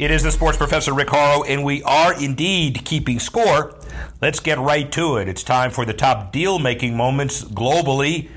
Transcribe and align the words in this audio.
It 0.00 0.10
is 0.10 0.22
the 0.22 0.32
sports 0.32 0.56
professor 0.56 0.94
Rick 0.94 1.08
Horrow, 1.08 1.44
and 1.46 1.62
we 1.62 1.82
are 1.82 2.14
indeed 2.18 2.86
keeping 2.86 3.18
score. 3.18 3.78
Let's 4.22 4.40
get 4.40 4.58
right 4.58 4.90
to 4.92 5.18
it. 5.18 5.28
It's 5.28 5.42
time 5.42 5.70
for 5.70 5.84
the 5.84 5.92
top 5.92 6.32
deal 6.32 6.58
making 6.58 6.96
moments 6.96 7.44
globally. 7.44 8.30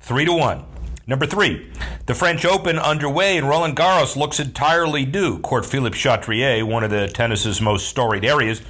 Three 0.00 0.26
to 0.26 0.34
one. 0.34 0.66
Number 1.06 1.24
three, 1.24 1.72
the 2.04 2.14
French 2.14 2.44
Open 2.44 2.78
underway 2.78 3.38
and 3.38 3.48
Roland 3.48 3.74
Garros 3.74 4.16
looks 4.16 4.38
entirely 4.38 5.06
new. 5.06 5.40
Court 5.40 5.64
Philippe 5.64 5.96
Chatrier, 5.96 6.62
one 6.62 6.84
of 6.84 6.90
the 6.90 7.08
tennis's 7.08 7.62
most 7.62 7.88
storied 7.88 8.26
areas, 8.26 8.60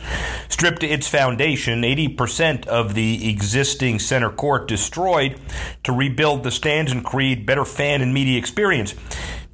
stripped 0.48 0.82
to 0.82 0.86
its 0.86 1.08
foundation, 1.08 1.82
80% 1.82 2.68
of 2.68 2.94
the 2.94 3.28
existing 3.28 3.98
center 3.98 4.30
court 4.30 4.68
destroyed 4.68 5.40
to 5.82 5.90
rebuild 5.90 6.44
the 6.44 6.52
stands 6.52 6.92
and 6.92 7.04
create 7.04 7.44
better 7.44 7.64
fan 7.64 8.00
and 8.00 8.14
media 8.14 8.38
experience. 8.38 8.94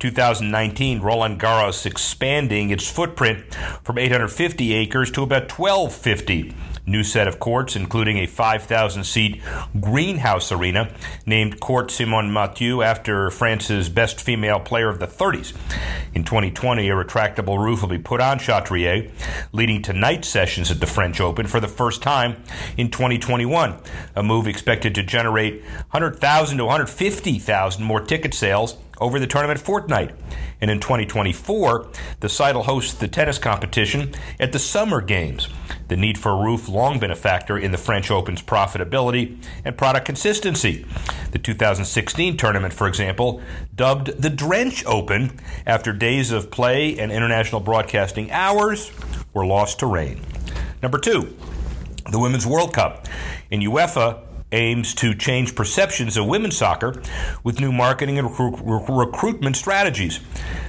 2019, 0.05 1.01
Roland 1.01 1.41
Garros 1.41 1.87
expanding 1.87 2.69
its 2.69 2.87
footprint 2.91 3.55
from 3.83 3.97
850 3.97 4.75
acres 4.75 5.11
to 5.13 5.23
about 5.23 5.51
1250 5.51 6.55
new 6.87 7.03
set 7.03 7.27
of 7.27 7.39
courts, 7.39 7.75
including 7.75 8.19
a 8.19 8.27
5,000 8.27 9.05
seat 9.05 9.41
greenhouse 9.81 10.53
arena 10.53 10.93
named 11.25 11.59
Court 11.59 11.91
Simone 11.91 12.31
Mathieu 12.31 12.83
after 12.83 13.31
France's 13.31 13.89
best 13.89 14.21
female 14.21 14.61
player 14.61 14.91
of 14.91 14.99
the 14.99 15.07
30s. 15.07 15.55
In 16.13 16.23
2020, 16.23 16.87
a 16.91 16.93
retractable 16.93 17.59
roof 17.59 17.81
will 17.81 17.89
be 17.89 17.97
put 17.97 18.21
on 18.21 18.39
Chatrier, 18.39 19.11
leading 19.53 19.81
to 19.81 19.95
night 19.95 20.27
sessions 20.27 20.71
at 20.71 20.81
the 20.81 20.87
French 20.87 21.19
Open 21.19 21.47
for 21.47 21.61
the 21.61 21.67
first 21.67 22.03
time 22.03 22.43
in 22.77 22.91
2021, 22.91 23.79
a 24.15 24.23
move 24.23 24.47
expected 24.47 24.95
to 24.97 25.03
generate 25.03 25.63
100,000 25.63 26.59
to 26.59 26.65
150,000 26.65 27.83
more 27.83 28.03
ticket 28.03 28.35
sales 28.35 28.77
over 29.01 29.19
the 29.19 29.27
tournament 29.27 29.61
fortnight. 29.61 30.15
And 30.61 30.71
in 30.71 30.81
2024, 30.81 31.89
the 32.21 32.29
site 32.29 32.55
will 32.55 32.63
host 32.63 33.01
the 33.01 33.09
tennis 33.09 33.39
competition 33.39 34.13
at 34.41 34.53
the 34.53 34.59
Summer 34.59 35.01
Games. 35.01 35.49
The 35.89 35.97
need 35.97 36.17
for 36.17 36.33
a 36.33 36.43
roof 36.43 36.69
long 36.69 36.99
been 36.99 37.11
a 37.11 37.17
factor 37.17 37.59
in 37.59 37.73
the 37.73 37.79
French 37.79 38.11
Open's 38.11 38.43
profitability 38.43 39.37
and 39.65 39.77
product 39.77 40.07
consistency. 40.07 40.87
The 41.33 41.39
2016 41.39 42.37
tournament, 42.37 42.73
for 42.73 42.87
example, 42.87 43.43
dubbed 43.75 44.21
the 44.21 44.31
Drench 44.31 44.85
Open 44.87 45.39
after 45.67 45.93
days 45.93 46.33
of 46.33 46.51
play 46.51 46.99
and 46.99 47.13
international 47.13 47.61
broadcasting 47.61 48.31
hours 48.31 48.91
were 49.33 49.45
lost 49.45 49.81
to 49.81 49.87
rain. 49.87 50.21
Number 50.83 50.99
two, 50.99 51.37
the 52.11 52.19
Women's 52.19 52.47
World 52.47 52.73
Cup. 52.73 53.07
In 53.51 53.61
UEFA, 53.61 54.23
aims 54.53 54.95
to 54.95 55.15
change 55.15 55.55
perceptions 55.55 56.17
of 56.17 56.27
women's 56.27 56.57
soccer 56.57 57.03
with 57.43 57.61
new 57.61 57.73
marketing 57.73 58.19
and 58.19 58.29
recru- 58.29 58.85
recruitment 58.89 59.57
strategies. 59.57 60.21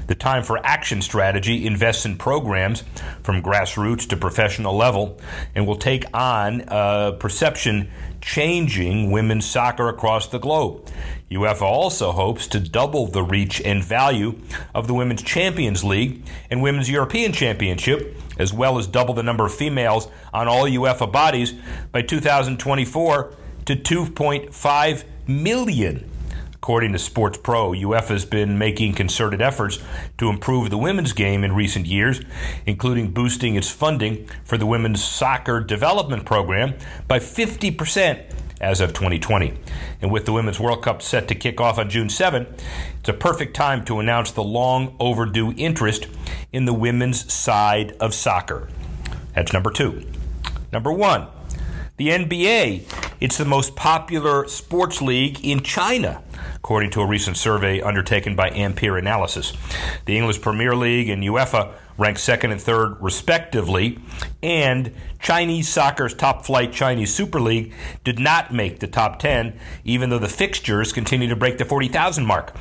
The 0.08 0.16
Time 0.16 0.44
for 0.44 0.59
Action 0.66 1.02
strategy 1.02 1.66
invests 1.66 2.06
in 2.06 2.18
programs 2.18 2.84
from 3.23 3.42
grassroots 3.42 4.08
to 4.09 4.18
professional 4.18 4.76
level 4.76 5.20
and 5.53 5.68
will 5.68 5.78
take 5.78 6.06
on 6.14 6.62
uh, 6.68 7.14
perception 7.14 7.90
changing 8.22 9.12
women's 9.12 9.46
soccer 9.46 9.88
across 9.88 10.28
the 10.28 10.40
globe. 10.40 10.90
UEFA 11.30 11.62
also 11.62 12.12
hopes 12.12 12.47
to 12.47 12.59
double 12.59 13.07
the 13.07 13.24
reach 13.24 13.62
and 13.62 13.84
value 13.84 14.40
of 14.74 14.88
the 14.88 14.94
Women's 14.94 15.22
Champions 15.22 15.84
League 15.84 16.25
and 16.50 16.62
Women's 16.62 16.90
European 16.90 17.31
Championship, 17.34 18.18
as 18.40 18.53
well 18.53 18.78
as 18.78 18.88
double 18.88 19.13
the 19.13 19.24
number 19.24 19.46
of 19.46 19.53
females 19.53 20.07
on 20.34 20.47
all 20.47 20.66
UEFA 20.66 21.12
bodies 21.12 21.53
by 21.92 22.02
2024 22.02 23.36
to 23.66 23.76
2.5 23.76 25.03
million. 25.28 26.09
According 26.53 26.94
to 26.94 27.00
Sports 27.00 27.38
Pro, 27.38 27.74
UEFA 27.74 28.08
has 28.08 28.26
been 28.26 28.58
making 28.58 28.94
concerted 28.94 29.40
efforts 29.40 29.78
to 30.18 30.30
improve 30.30 30.72
the 30.72 30.80
women's 30.80 31.14
game 31.14 31.44
in 31.44 31.53
recent 31.53 31.86
years, 31.86 32.22
including 32.66 33.12
boosting 33.12 33.56
its 33.56 33.70
funding 33.70 34.28
for 34.44 34.58
the 34.58 34.66
Women's 34.66 35.04
Soccer 35.04 35.59
Development 35.59 36.25
Program 36.25 36.74
by 37.08 37.20
50% 37.20 38.25
as 38.59 38.81
of 38.81 38.94
2020. 38.94 39.54
And 40.02 40.12
with 40.12 40.25
the 40.25 40.34
Women's 40.34 40.59
World 40.59 40.84
Cup 40.84 41.04
set 41.04 41.28
to 41.28 41.36
kick 41.36 41.62
off 41.62 41.78
on 41.78 41.90
June 41.90 42.09
7, 42.09 42.48
it's 43.00 43.09
a 43.09 43.14
perfect 43.14 43.56
time 43.56 43.86
to 43.86 44.00
announce 44.00 44.31
the 44.31 44.44
long 44.44 44.96
overdue 45.00 45.54
interest 45.58 46.08
in 46.52 46.66
the 46.66 46.74
women's 46.74 47.31
side 47.31 47.92
of 48.00 48.14
soccer. 48.16 48.70
That's 49.36 49.54
number 49.54 49.70
two. 49.70 50.04
Number 50.72 50.92
one, 50.92 51.28
the 51.97 52.09
NBA, 52.09 52.83
it's 53.22 53.38
the 53.38 53.45
most 53.45 53.75
popular 53.75 54.47
sports 54.47 55.01
league 55.01 55.45
in 55.45 55.61
China, 55.61 56.22
according 56.56 56.91
to 56.91 57.01
a 57.01 57.06
recent 57.06 57.38
survey 57.38 57.81
undertaken 57.81 58.35
by 58.35 58.50
Ampere 58.50 58.97
Analysis. 58.97 59.53
The 60.06 60.17
English 60.17 60.41
Premier 60.41 60.75
League 60.75 61.07
and 61.07 61.23
UEFA 61.23 61.73
ranked 61.97 62.19
second 62.19 62.51
and 62.51 62.61
third, 62.61 62.97
respectively, 63.00 64.00
and 64.44 64.94
Chinese 65.19 65.69
soccer's 65.69 66.13
top 66.13 66.45
flight 66.45 66.72
Chinese 66.72 67.13
Super 67.13 67.39
League 67.39 67.73
did 68.03 68.19
not 68.19 68.53
make 68.53 68.79
the 68.79 68.88
top 68.88 69.19
10, 69.19 69.57
even 69.83 70.09
though 70.09 70.19
the 70.19 70.28
fixtures 70.28 70.91
continue 70.91 71.29
to 71.29 71.35
break 71.35 71.57
the 71.57 71.66
40,000 71.66 72.25
mark. 72.25 72.53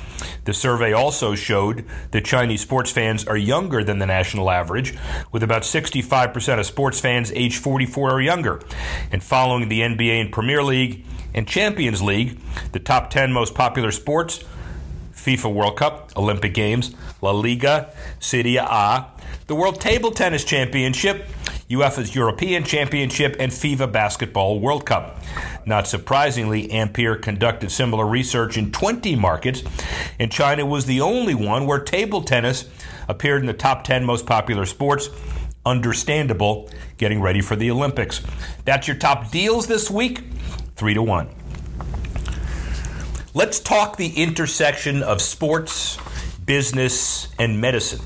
The 0.45 0.55
survey 0.55 0.93
also 0.93 1.35
showed 1.35 1.85
that 2.13 2.25
Chinese 2.25 2.63
sports 2.63 2.91
fans 2.91 3.27
are 3.27 3.37
younger 3.37 3.83
than 3.83 3.99
the 3.99 4.07
national 4.07 4.51
average, 4.51 4.95
with 5.33 5.43
about 5.43 5.63
65% 5.63 6.59
of 6.59 6.67
sports 6.67 7.01
fans 7.01 7.33
age 7.33 7.59
44 7.59 8.13
or 8.13 8.21
younger. 8.21 8.63
And 9.11 9.23
following 9.23 9.69
the 9.69 9.81
NBA 9.81 10.21
and 10.21 10.33
Premier 10.33 10.63
League 10.63 11.05
and 11.35 11.49
Champions 11.49 12.03
League, 12.03 12.39
the 12.73 12.79
top 12.79 13.11
10 13.11 13.33
most 13.33 13.55
popular 13.55 13.91
sports 13.91 14.45
FIFA 15.25 15.55
World 15.55 15.77
Cup, 15.77 16.13
Olympic 16.17 16.53
Games, 16.53 16.95
La 17.23 17.31
Liga, 17.31 17.93
Serie 18.21 18.57
A, 18.57 19.07
the 19.47 19.55
World 19.55 19.81
Table 19.81 20.11
Tennis 20.11 20.43
Championship, 20.43 21.27
UEFA's 21.69 22.15
European 22.15 22.65
Championship, 22.65 23.37
and 23.39 23.53
FIBA 23.53 23.93
Basketball 23.93 24.59
World 24.59 24.87
Cup. 24.87 25.19
Not 25.67 25.87
surprisingly, 25.87 26.71
Ampere 26.71 27.17
conducted 27.17 27.71
similar 27.71 28.07
research 28.07 28.57
in 28.57 28.73
20 28.73 29.17
markets, 29.17 29.63
and 30.19 30.33
China 30.33 30.65
was 30.65 30.87
the 30.87 31.01
only 31.03 31.35
one 31.35 31.67
where 31.67 31.79
table 31.79 32.23
tennis 32.23 32.69
appeared 33.07 33.43
in 33.43 33.47
the 33.47 33.53
top 33.53 33.85
10 33.85 34.05
most 34.05 34.25
popular 34.25 34.65
sports. 34.65 35.11
Understandable, 35.67 36.71
getting 36.97 37.21
ready 37.21 37.41
for 37.43 37.57
the 37.57 37.71
Olympics. 37.71 38.23
That's 38.65 38.89
your 38.89 38.97
top 38.97 39.31
deals 39.31 39.67
this 39.67 39.91
week, 39.91 40.23
three 40.75 40.95
to 40.95 41.03
one. 41.03 41.29
Let's 43.35 43.61
talk 43.61 43.97
the 43.97 44.23
intersection 44.23 45.03
of 45.03 45.21
sports, 45.21 45.99
business, 46.47 47.29
and 47.39 47.61
medicine. 47.61 48.01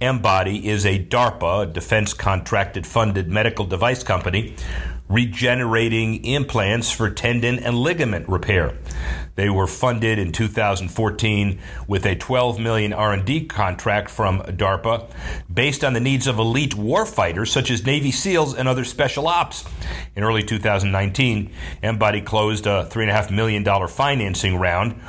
Embody 0.00 0.66
is 0.66 0.86
a 0.86 0.98
DARPA, 0.98 1.64
a 1.64 1.66
defense 1.66 2.14
contracted 2.14 2.86
funded 2.86 3.28
medical 3.28 3.66
device 3.66 4.02
company, 4.02 4.54
regenerating 5.10 6.24
implants 6.24 6.90
for 6.90 7.10
tendon 7.10 7.58
and 7.58 7.76
ligament 7.76 8.26
repair. 8.26 8.74
They 9.34 9.48
were 9.50 9.66
funded 9.66 10.18
in 10.18 10.32
2014 10.32 11.58
with 11.86 12.06
a 12.06 12.14
12 12.14 12.58
million 12.58 12.92
R&D 12.92 13.46
contract 13.46 14.10
from 14.10 14.40
DARPA 14.42 15.10
based 15.52 15.84
on 15.84 15.92
the 15.92 16.00
needs 16.00 16.26
of 16.26 16.38
elite 16.38 16.74
warfighters 16.74 17.48
such 17.48 17.70
as 17.70 17.86
Navy 17.86 18.10
SEALs 18.10 18.54
and 18.54 18.68
other 18.68 18.84
special 18.84 19.26
ops. 19.26 19.64
In 20.16 20.22
early 20.22 20.42
2019, 20.42 21.50
Embody 21.82 22.20
closed 22.20 22.66
a 22.66 22.88
$3.5 22.90 23.30
million 23.30 23.64
financing 23.88 24.56
round 24.56 25.00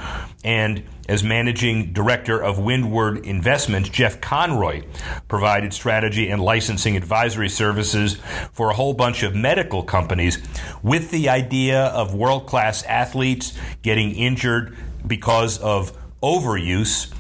and 0.44 0.84
as 1.12 1.24
managing 1.24 1.92
director 1.92 2.42
of 2.42 2.58
Windward 2.58 3.26
Investments, 3.26 3.90
Jeff 3.90 4.22
Conroy 4.22 4.84
provided 5.28 5.74
strategy 5.74 6.30
and 6.30 6.42
licensing 6.42 6.96
advisory 6.96 7.50
services 7.50 8.16
for 8.54 8.70
a 8.70 8.74
whole 8.74 8.94
bunch 8.94 9.22
of 9.22 9.36
medical 9.36 9.84
companies 9.84 10.40
with 10.82 11.12
the 11.12 11.28
idea 11.28 11.88
of 11.88 12.14
world 12.14 12.48
class 12.48 12.84
athletes 12.84 13.58
getting 13.82 14.11
injured 14.12 14.78
because 15.06 15.60
of 15.60 15.98
overuse 16.22 17.12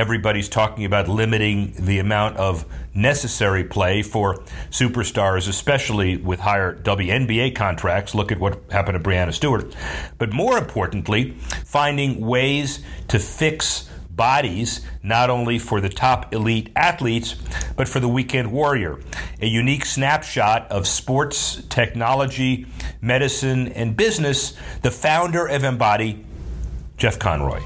everybody's 0.00 0.48
talking 0.48 0.86
about 0.86 1.08
limiting 1.08 1.74
the 1.78 1.98
amount 1.98 2.34
of 2.38 2.64
necessary 2.94 3.62
play 3.62 4.02
for 4.02 4.36
superstars, 4.70 5.46
especially 5.46 6.16
with 6.16 6.40
higher 6.40 6.74
WNBA 6.74 7.54
contracts. 7.54 8.14
Look 8.14 8.32
at 8.32 8.40
what 8.40 8.62
happened 8.70 9.02
to 9.02 9.10
Breanna 9.10 9.34
Stewart. 9.34 9.76
But 10.16 10.32
more 10.32 10.56
importantly, 10.56 11.32
finding 11.66 12.26
ways 12.26 12.82
to 13.08 13.18
fix 13.18 13.90
bodies, 14.08 14.80
not 15.02 15.28
only 15.28 15.58
for 15.58 15.82
the 15.82 15.88
top 15.90 16.32
elite 16.32 16.70
athletes, 16.74 17.36
but 17.76 17.86
for 17.86 18.00
the 18.00 18.08
weekend 18.08 18.50
warrior. 18.52 18.98
A 19.40 19.46
unique 19.46 19.84
snapshot 19.84 20.70
of 20.70 20.86
sports, 20.86 21.62
technology, 21.68 22.66
medicine, 23.02 23.68
and 23.68 23.96
business. 23.96 24.54
The 24.82 24.90
founder 24.90 25.46
of 25.46 25.62
Embody, 25.62 26.24
Jeff 27.00 27.18
Conroy. 27.18 27.62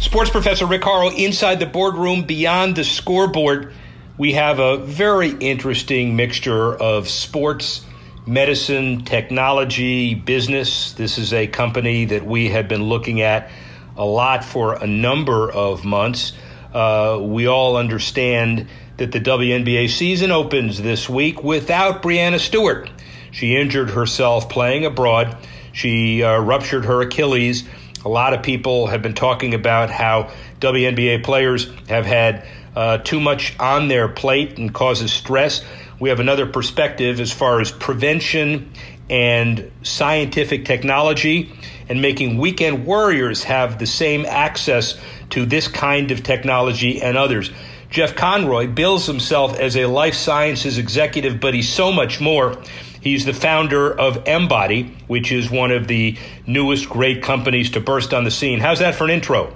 Sports 0.00 0.28
professor 0.28 0.66
Rick 0.66 0.82
Horrow 0.82 1.08
inside 1.16 1.60
the 1.60 1.66
boardroom 1.66 2.24
beyond 2.24 2.74
the 2.74 2.82
scoreboard. 2.82 3.72
We 4.18 4.32
have 4.32 4.58
a 4.58 4.76
very 4.76 5.30
interesting 5.30 6.16
mixture 6.16 6.74
of 6.74 7.08
sports, 7.08 7.86
medicine, 8.26 9.04
technology, 9.04 10.14
business. 10.14 10.92
This 10.94 11.16
is 11.16 11.32
a 11.32 11.46
company 11.46 12.06
that 12.06 12.26
we 12.26 12.48
have 12.48 12.66
been 12.66 12.82
looking 12.82 13.20
at 13.20 13.50
a 13.96 14.04
lot 14.04 14.44
for 14.44 14.74
a 14.74 14.86
number 14.88 15.50
of 15.50 15.84
months. 15.84 16.32
Uh, 16.72 17.20
we 17.22 17.46
all 17.46 17.76
understand 17.76 18.66
that 18.96 19.12
the 19.12 19.20
WNBA 19.20 19.88
season 19.90 20.32
opens 20.32 20.82
this 20.82 21.08
week 21.08 21.44
without 21.44 22.02
Breanna 22.02 22.40
Stewart. 22.40 22.90
She 23.30 23.54
injured 23.54 23.90
herself 23.90 24.48
playing 24.48 24.84
abroad. 24.84 25.36
She 25.74 26.22
uh, 26.22 26.38
ruptured 26.38 26.86
her 26.86 27.02
Achilles. 27.02 27.64
A 28.04 28.08
lot 28.08 28.32
of 28.32 28.42
people 28.42 28.86
have 28.86 29.02
been 29.02 29.14
talking 29.14 29.54
about 29.54 29.90
how 29.90 30.30
WNBA 30.60 31.24
players 31.24 31.70
have 31.88 32.06
had 32.06 32.46
uh, 32.76 32.98
too 32.98 33.20
much 33.20 33.58
on 33.58 33.88
their 33.88 34.08
plate 34.08 34.56
and 34.56 34.72
causes 34.72 35.12
stress. 35.12 35.62
We 35.98 36.08
have 36.08 36.20
another 36.20 36.46
perspective 36.46 37.20
as 37.20 37.32
far 37.32 37.60
as 37.60 37.72
prevention 37.72 38.70
and 39.10 39.70
scientific 39.82 40.64
technology 40.64 41.52
and 41.88 42.00
making 42.00 42.38
weekend 42.38 42.86
warriors 42.86 43.44
have 43.44 43.78
the 43.78 43.86
same 43.86 44.24
access 44.26 44.98
to 45.30 45.44
this 45.44 45.68
kind 45.68 46.10
of 46.10 46.22
technology 46.22 47.02
and 47.02 47.16
others. 47.16 47.50
Jeff 47.90 48.14
Conroy 48.16 48.66
bills 48.66 49.06
himself 49.06 49.58
as 49.58 49.76
a 49.76 49.86
life 49.86 50.14
sciences 50.14 50.78
executive, 50.78 51.40
but 51.40 51.54
he's 51.54 51.68
so 51.68 51.92
much 51.92 52.20
more. 52.20 52.60
He's 53.04 53.26
the 53.26 53.34
founder 53.34 53.92
of 53.92 54.26
Embody, 54.26 54.96
which 55.08 55.30
is 55.30 55.50
one 55.50 55.70
of 55.70 55.88
the 55.88 56.16
newest 56.46 56.88
great 56.88 57.22
companies 57.22 57.68
to 57.72 57.80
burst 57.80 58.14
on 58.14 58.24
the 58.24 58.30
scene. 58.30 58.60
How's 58.60 58.78
that 58.78 58.94
for 58.94 59.04
an 59.04 59.10
intro? 59.10 59.54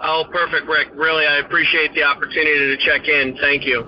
Oh, 0.00 0.24
perfect, 0.30 0.66
Rick. 0.66 0.88
Really, 0.94 1.26
I 1.26 1.40
appreciate 1.40 1.92
the 1.92 2.04
opportunity 2.04 2.74
to 2.74 2.78
check 2.78 3.06
in. 3.06 3.36
Thank 3.36 3.66
you. 3.66 3.86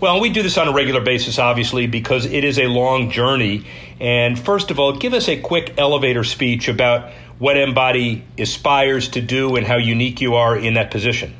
Well, 0.00 0.20
we 0.20 0.30
do 0.30 0.42
this 0.42 0.58
on 0.58 0.66
a 0.66 0.72
regular 0.72 1.00
basis, 1.00 1.38
obviously, 1.38 1.86
because 1.86 2.26
it 2.26 2.42
is 2.42 2.58
a 2.58 2.66
long 2.66 3.08
journey. 3.12 3.66
And 4.00 4.36
first 4.36 4.72
of 4.72 4.80
all, 4.80 4.96
give 4.96 5.14
us 5.14 5.28
a 5.28 5.40
quick 5.40 5.74
elevator 5.78 6.24
speech 6.24 6.66
about 6.66 7.12
what 7.38 7.56
Embody 7.56 8.24
aspires 8.36 9.10
to 9.10 9.20
do 9.20 9.54
and 9.54 9.64
how 9.64 9.76
unique 9.76 10.20
you 10.20 10.34
are 10.34 10.56
in 10.56 10.74
that 10.74 10.90
position. 10.90 11.36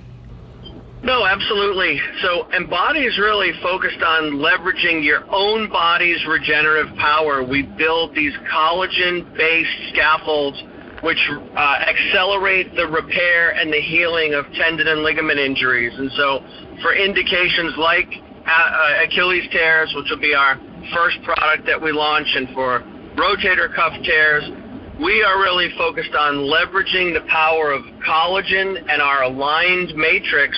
No, 1.02 1.26
absolutely. 1.26 2.00
So 2.22 2.46
Embody 2.52 3.00
is 3.00 3.18
really 3.18 3.50
focused 3.60 4.02
on 4.02 4.38
leveraging 4.38 5.04
your 5.04 5.24
own 5.34 5.68
body's 5.68 6.24
regenerative 6.26 6.94
power. 6.96 7.42
We 7.42 7.62
build 7.62 8.14
these 8.14 8.32
collagen-based 8.52 9.92
scaffolds 9.92 10.62
which 11.02 11.18
uh, 11.56 11.58
accelerate 11.58 12.76
the 12.76 12.86
repair 12.86 13.50
and 13.50 13.72
the 13.72 13.80
healing 13.80 14.34
of 14.34 14.46
tendon 14.54 14.86
and 14.86 15.02
ligament 15.02 15.40
injuries. 15.40 15.92
And 15.98 16.10
so 16.12 16.38
for 16.80 16.94
indications 16.94 17.74
like 17.76 18.06
uh, 18.46 19.04
Achilles 19.04 19.48
tears, 19.50 19.92
which 19.96 20.06
will 20.10 20.20
be 20.20 20.34
our 20.34 20.60
first 20.94 21.20
product 21.24 21.66
that 21.66 21.82
we 21.82 21.90
launch, 21.90 22.28
and 22.36 22.48
for 22.54 22.80
rotator 23.16 23.74
cuff 23.74 23.92
tears, 24.04 24.44
we 25.02 25.24
are 25.24 25.40
really 25.40 25.70
focused 25.76 26.14
on 26.14 26.46
leveraging 26.46 27.14
the 27.14 27.26
power 27.28 27.72
of 27.72 27.82
collagen 28.06 28.78
and 28.88 29.02
our 29.02 29.24
aligned 29.24 29.96
matrix 29.96 30.56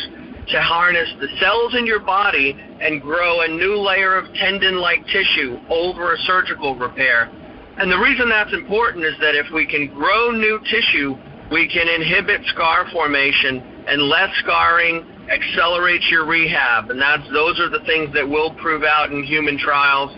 to 0.49 0.61
harness 0.61 1.09
the 1.21 1.29
cells 1.41 1.75
in 1.75 1.87
your 1.87 2.01
body 2.01 2.57
and 2.81 3.01
grow 3.01 3.43
a 3.43 3.49
new 3.49 3.77
layer 3.77 4.17
of 4.17 4.33
tendon-like 4.35 5.07
tissue 5.07 5.59
over 5.71 6.15
a 6.15 6.19
surgical 6.19 6.77
repair. 6.77 7.31
And 7.77 7.91
the 7.91 7.99
reason 7.99 8.29
that's 8.29 8.53
important 8.53 9.05
is 9.05 9.15
that 9.21 9.35
if 9.35 9.47
we 9.53 9.67
can 9.67 9.89
grow 9.89 10.31
new 10.31 10.61
tissue, 10.71 11.17
we 11.51 11.69
can 11.69 11.89
inhibit 11.89 12.43
scar 12.47 12.87
formation 12.93 13.59
and 13.89 14.03
less 14.03 14.31
scarring 14.41 15.05
accelerates 15.29 16.07
your 16.11 16.27
rehab. 16.27 16.91
And 16.91 17.01
that's 17.01 17.25
those 17.33 17.59
are 17.61 17.71
the 17.71 17.85
things 17.87 18.13
that 18.15 18.29
will 18.29 18.55
prove 18.55 18.83
out 18.85 19.11
in 19.11 19.25
human 19.25 19.59
trials. 19.59 20.11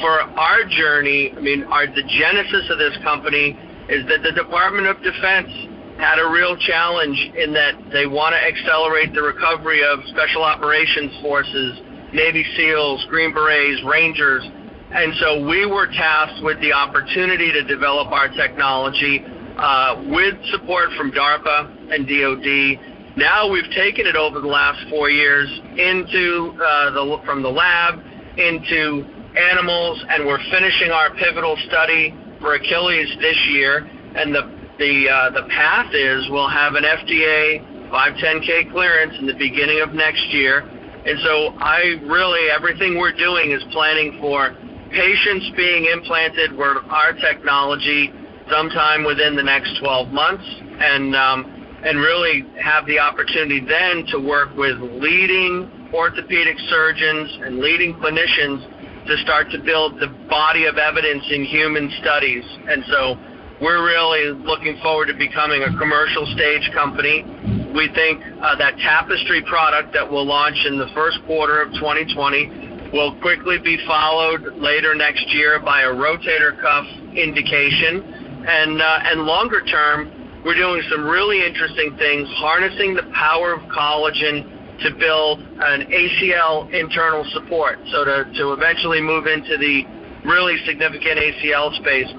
For 0.00 0.20
our 0.20 0.64
journey, 0.68 1.32
I 1.36 1.40
mean, 1.40 1.64
our 1.64 1.86
the 1.86 2.02
genesis 2.02 2.70
of 2.70 2.78
this 2.78 2.96
company 3.02 3.58
is 3.88 4.06
that 4.08 4.22
the 4.22 4.32
Department 4.32 4.86
of 4.86 5.00
Defense 5.02 5.50
had 5.98 6.18
a 6.18 6.28
real 6.28 6.56
challenge 6.56 7.16
in 7.36 7.52
that 7.54 7.74
they 7.92 8.06
want 8.06 8.34
to 8.34 8.40
accelerate 8.40 9.14
the 9.14 9.22
recovery 9.22 9.82
of 9.82 10.00
special 10.08 10.42
operations 10.42 11.12
forces, 11.22 11.80
Navy 12.12 12.44
SEALs, 12.56 13.06
Green 13.08 13.32
Berets, 13.32 13.82
Rangers. 13.84 14.44
And 14.92 15.12
so 15.20 15.46
we 15.46 15.66
were 15.66 15.86
tasked 15.86 16.42
with 16.42 16.60
the 16.60 16.72
opportunity 16.72 17.50
to 17.52 17.64
develop 17.64 18.12
our 18.12 18.28
technology 18.28 19.24
uh, 19.58 20.04
with 20.08 20.34
support 20.52 20.90
from 20.96 21.12
DARPA 21.12 21.92
and 21.92 22.06
DoD. 22.06 23.16
Now 23.16 23.50
we've 23.50 23.70
taken 23.74 24.06
it 24.06 24.16
over 24.16 24.40
the 24.40 24.46
last 24.46 24.78
four 24.90 25.08
years 25.08 25.48
into 25.76 26.52
uh, 26.62 26.90
the 26.90 27.22
from 27.24 27.42
the 27.42 27.48
lab 27.48 27.98
into 28.36 29.04
animals, 29.36 30.04
and 30.10 30.26
we're 30.26 30.42
finishing 30.50 30.90
our 30.90 31.14
pivotal 31.14 31.56
study 31.68 32.14
for 32.40 32.54
Achilles 32.54 33.08
this 33.20 33.36
year. 33.48 33.88
And 34.14 34.34
the 34.34 34.55
the 34.78 35.08
uh, 35.08 35.30
the 35.30 35.48
path 35.48 35.92
is 35.94 36.28
we'll 36.30 36.48
have 36.48 36.74
an 36.74 36.84
FDA 36.84 37.90
510k 37.90 38.72
clearance 38.72 39.14
in 39.18 39.26
the 39.26 39.34
beginning 39.34 39.80
of 39.80 39.94
next 39.94 40.26
year. 40.28 40.60
And 41.06 41.18
so 41.22 41.54
I 41.58 42.02
really 42.04 42.50
everything 42.50 42.98
we're 42.98 43.16
doing 43.16 43.52
is 43.52 43.62
planning 43.72 44.18
for 44.20 44.56
patients 44.90 45.50
being 45.56 45.86
implanted 45.86 46.52
with 46.52 46.78
our 46.90 47.12
technology 47.14 48.12
sometime 48.50 49.04
within 49.04 49.34
the 49.34 49.42
next 49.42 49.78
12 49.80 50.08
months, 50.08 50.44
and 50.78 51.16
um, 51.16 51.80
and 51.84 51.98
really 51.98 52.44
have 52.60 52.86
the 52.86 52.98
opportunity 52.98 53.60
then 53.60 54.04
to 54.06 54.18
work 54.18 54.54
with 54.56 54.78
leading 54.80 55.70
orthopedic 55.94 56.58
surgeons 56.68 57.38
and 57.42 57.58
leading 57.58 57.94
clinicians 57.94 59.06
to 59.06 59.16
start 59.18 59.50
to 59.50 59.58
build 59.62 60.00
the 60.00 60.08
body 60.28 60.64
of 60.66 60.78
evidence 60.78 61.22
in 61.30 61.44
human 61.44 61.90
studies. 62.00 62.44
And 62.68 62.82
so 62.90 63.16
we're 63.60 63.84
really 63.84 64.36
looking 64.44 64.78
forward 64.82 65.06
to 65.06 65.14
becoming 65.14 65.62
a 65.62 65.72
commercial 65.78 66.26
stage 66.34 66.70
company. 66.74 67.24
We 67.72 67.88
think 67.94 68.20
uh, 68.40 68.56
that 68.56 68.76
Tapestry 68.78 69.42
product 69.42 69.92
that 69.94 70.10
we'll 70.10 70.26
launch 70.26 70.56
in 70.66 70.78
the 70.78 70.88
first 70.94 71.18
quarter 71.26 71.62
of 71.62 71.72
2020 71.74 72.92
will 72.92 73.18
quickly 73.20 73.58
be 73.58 73.78
followed 73.86 74.56
later 74.56 74.94
next 74.94 75.32
year 75.32 75.60
by 75.60 75.82
a 75.82 75.88
rotator 75.88 76.60
cuff 76.60 76.86
indication. 77.16 78.44
And, 78.46 78.80
uh, 78.80 78.98
and 79.04 79.22
longer 79.22 79.64
term, 79.64 80.12
we're 80.44 80.54
doing 80.54 80.82
some 80.90 81.04
really 81.04 81.44
interesting 81.44 81.96
things, 81.96 82.28
harnessing 82.36 82.94
the 82.94 83.10
power 83.12 83.54
of 83.54 83.60
collagen 83.72 84.52
to 84.84 84.94
build 84.94 85.40
an 85.40 85.88
ACL 85.90 86.72
internal 86.72 87.24
support. 87.32 87.78
So 87.90 88.04
to, 88.04 88.24
to 88.36 88.52
eventually 88.52 89.00
move 89.00 89.26
into 89.26 89.56
the 89.56 89.82
really 90.28 90.56
significant 90.66 91.18
ACL 91.18 91.74
space. 91.80 92.12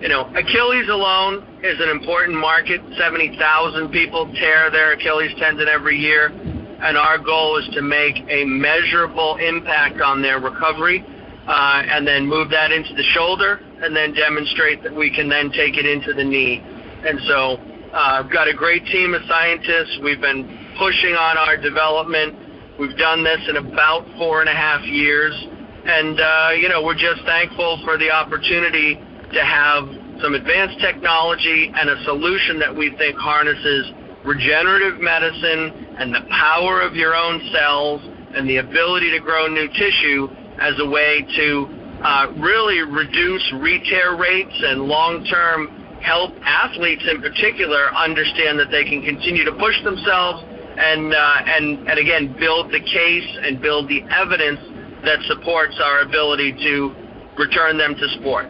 You 0.00 0.06
know, 0.06 0.30
Achilles 0.36 0.88
alone 0.88 1.42
is 1.64 1.80
an 1.80 1.88
important 1.88 2.38
market. 2.38 2.80
70,000 2.96 3.90
people 3.90 4.32
tear 4.34 4.70
their 4.70 4.92
Achilles 4.92 5.34
tendon 5.40 5.66
every 5.66 5.98
year, 5.98 6.28
and 6.28 6.96
our 6.96 7.18
goal 7.18 7.58
is 7.58 7.68
to 7.74 7.82
make 7.82 8.14
a 8.30 8.44
measurable 8.44 9.36
impact 9.42 10.00
on 10.00 10.22
their 10.22 10.38
recovery, 10.38 11.04
uh, 11.48 11.82
and 11.90 12.06
then 12.06 12.28
move 12.28 12.48
that 12.50 12.70
into 12.70 12.94
the 12.94 13.02
shoulder, 13.12 13.58
and 13.82 13.94
then 13.96 14.14
demonstrate 14.14 14.84
that 14.84 14.94
we 14.94 15.10
can 15.10 15.28
then 15.28 15.50
take 15.50 15.76
it 15.76 15.84
into 15.84 16.14
the 16.14 16.22
knee. 16.22 16.62
And 16.62 17.18
so, 17.26 17.58
uh, 17.92 18.22
I've 18.22 18.30
got 18.30 18.46
a 18.46 18.54
great 18.54 18.86
team 18.86 19.14
of 19.14 19.22
scientists. 19.26 19.98
We've 20.04 20.20
been 20.20 20.46
pushing 20.78 21.14
on 21.14 21.36
our 21.38 21.56
development. 21.56 22.38
We've 22.78 22.96
done 22.96 23.24
this 23.24 23.40
in 23.48 23.56
about 23.56 24.06
four 24.16 24.42
and 24.42 24.48
a 24.48 24.54
half 24.54 24.86
years, 24.86 25.34
and 25.86 26.20
uh, 26.20 26.50
you 26.54 26.68
know, 26.68 26.84
we're 26.84 26.94
just 26.94 27.24
thankful 27.26 27.80
for 27.82 27.98
the 27.98 28.12
opportunity 28.12 29.00
to 29.32 29.44
have 29.44 29.84
some 30.22 30.34
advanced 30.34 30.80
technology 30.80 31.70
and 31.74 31.90
a 31.90 32.02
solution 32.04 32.58
that 32.58 32.74
we 32.74 32.94
think 32.96 33.16
harnesses 33.16 33.92
regenerative 34.24 35.00
medicine 35.00 35.96
and 35.98 36.14
the 36.14 36.26
power 36.30 36.80
of 36.80 36.94
your 36.94 37.14
own 37.14 37.40
cells 37.52 38.02
and 38.34 38.48
the 38.48 38.56
ability 38.56 39.10
to 39.10 39.20
grow 39.20 39.46
new 39.46 39.68
tissue 39.68 40.28
as 40.60 40.74
a 40.78 40.88
way 40.88 41.24
to 41.36 41.66
uh, 42.02 42.32
really 42.38 42.80
reduce 42.82 43.42
re-tear 43.60 44.16
rates 44.16 44.54
and 44.62 44.82
long-term 44.82 46.00
help 46.02 46.30
athletes 46.44 47.02
in 47.10 47.20
particular 47.20 47.94
understand 47.94 48.58
that 48.58 48.70
they 48.70 48.84
can 48.84 49.02
continue 49.02 49.44
to 49.44 49.52
push 49.52 49.74
themselves 49.82 50.44
and 50.78 51.12
uh, 51.12 51.42
and 51.46 51.88
and 51.88 51.98
again 51.98 52.36
build 52.38 52.70
the 52.70 52.78
case 52.78 53.28
and 53.42 53.60
build 53.60 53.88
the 53.88 54.02
evidence 54.14 54.60
that 55.04 55.18
supports 55.26 55.74
our 55.82 56.00
ability 56.02 56.52
to 56.52 56.94
return 57.36 57.78
them 57.78 57.94
to 57.94 58.08
sport. 58.20 58.46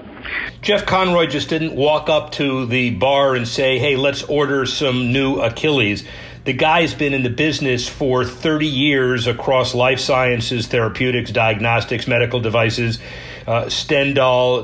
Jeff 0.60 0.86
Conroy 0.86 1.26
just 1.26 1.48
didn't 1.48 1.74
walk 1.74 2.08
up 2.08 2.32
to 2.32 2.66
the 2.66 2.90
bar 2.90 3.34
and 3.34 3.46
say, 3.46 3.78
hey, 3.78 3.96
let's 3.96 4.22
order 4.24 4.66
some 4.66 5.12
new 5.12 5.36
Achilles. 5.36 6.04
The 6.44 6.52
guy's 6.52 6.94
been 6.94 7.14
in 7.14 7.22
the 7.22 7.30
business 7.30 7.88
for 7.88 8.24
30 8.24 8.66
years 8.66 9.26
across 9.26 9.74
life 9.74 10.00
sciences, 10.00 10.66
therapeutics, 10.66 11.30
diagnostics, 11.30 12.08
medical 12.08 12.40
devices, 12.40 12.98
uh, 13.46 13.68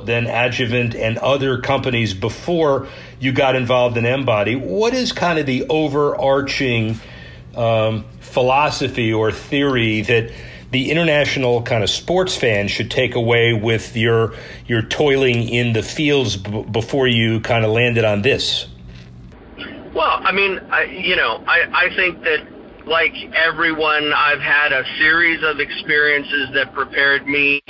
then 0.04 0.26
Adjuvant, 0.26 0.94
and 0.94 1.18
other 1.18 1.59
companies 1.59 2.14
before 2.14 2.88
you 3.21 3.33
got 3.33 3.54
involved 3.54 3.97
in 3.97 4.06
Embody. 4.06 4.56
What 4.56 4.94
is 4.94 5.12
kind 5.12 5.38
of 5.38 5.47
the 5.47 5.66
overarching 5.68 7.00
um, 7.54 8.04
philosophy 8.21 9.12
or 9.12 9.30
theory 9.30 10.02
that 10.02 10.33
the 10.74 10.90
international 10.90 11.62
kind 11.62 11.84
of 11.84 11.88
sports 11.88 12.36
fan 12.36 12.66
should 12.66 12.90
take 12.90 13.14
away 13.14 13.52
with 13.52 13.96
your 13.96 14.34
your 14.66 14.82
toiling 14.82 15.48
in 15.48 15.72
the 15.72 15.84
fields 15.84 16.36
b- 16.36 16.64
before 16.64 17.06
you 17.06 17.38
kind 17.38 17.64
of 17.64 17.70
landed 17.70 18.04
on 18.04 18.22
this? 18.22 18.66
Well, 19.94 20.18
I 20.20 20.32
mean, 20.32 20.58
I, 20.72 20.82
you 20.86 21.14
know, 21.14 21.44
I, 21.46 21.86
I 21.86 21.94
think 21.94 22.24
that 22.24 22.48
like 22.86 23.14
everyone, 23.36 24.12
I've 24.12 24.40
had 24.40 24.72
a 24.72 24.82
series 24.98 25.44
of 25.44 25.60
experiences 25.60 26.48
that 26.54 26.74
prepared 26.74 27.24
me 27.28 27.62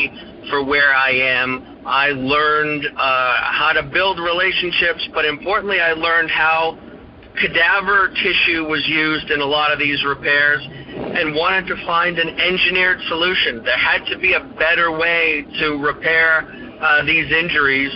for 0.48 0.64
where 0.64 0.94
I 0.94 1.10
am. 1.10 1.62
I 1.84 2.08
learned 2.08 2.86
uh, 2.86 2.96
how 2.96 3.72
to 3.74 3.82
build 3.82 4.18
relationships, 4.18 5.06
but 5.12 5.26
importantly, 5.26 5.78
I 5.78 5.92
learned 5.92 6.30
how 6.30 6.78
cadaver 7.40 8.08
tissue 8.14 8.64
was 8.64 8.86
used 8.86 9.30
in 9.30 9.40
a 9.40 9.44
lot 9.44 9.72
of 9.72 9.78
these 9.78 10.04
repairs 10.04 10.62
and 10.62 11.34
wanted 11.34 11.66
to 11.66 11.76
find 11.86 12.18
an 12.18 12.28
engineered 12.38 13.00
solution. 13.08 13.62
There 13.64 13.78
had 13.78 14.06
to 14.06 14.18
be 14.18 14.34
a 14.34 14.40
better 14.58 14.96
way 14.96 15.44
to 15.60 15.78
repair 15.78 16.46
uh, 16.80 17.04
these 17.04 17.30
injuries. 17.32 17.90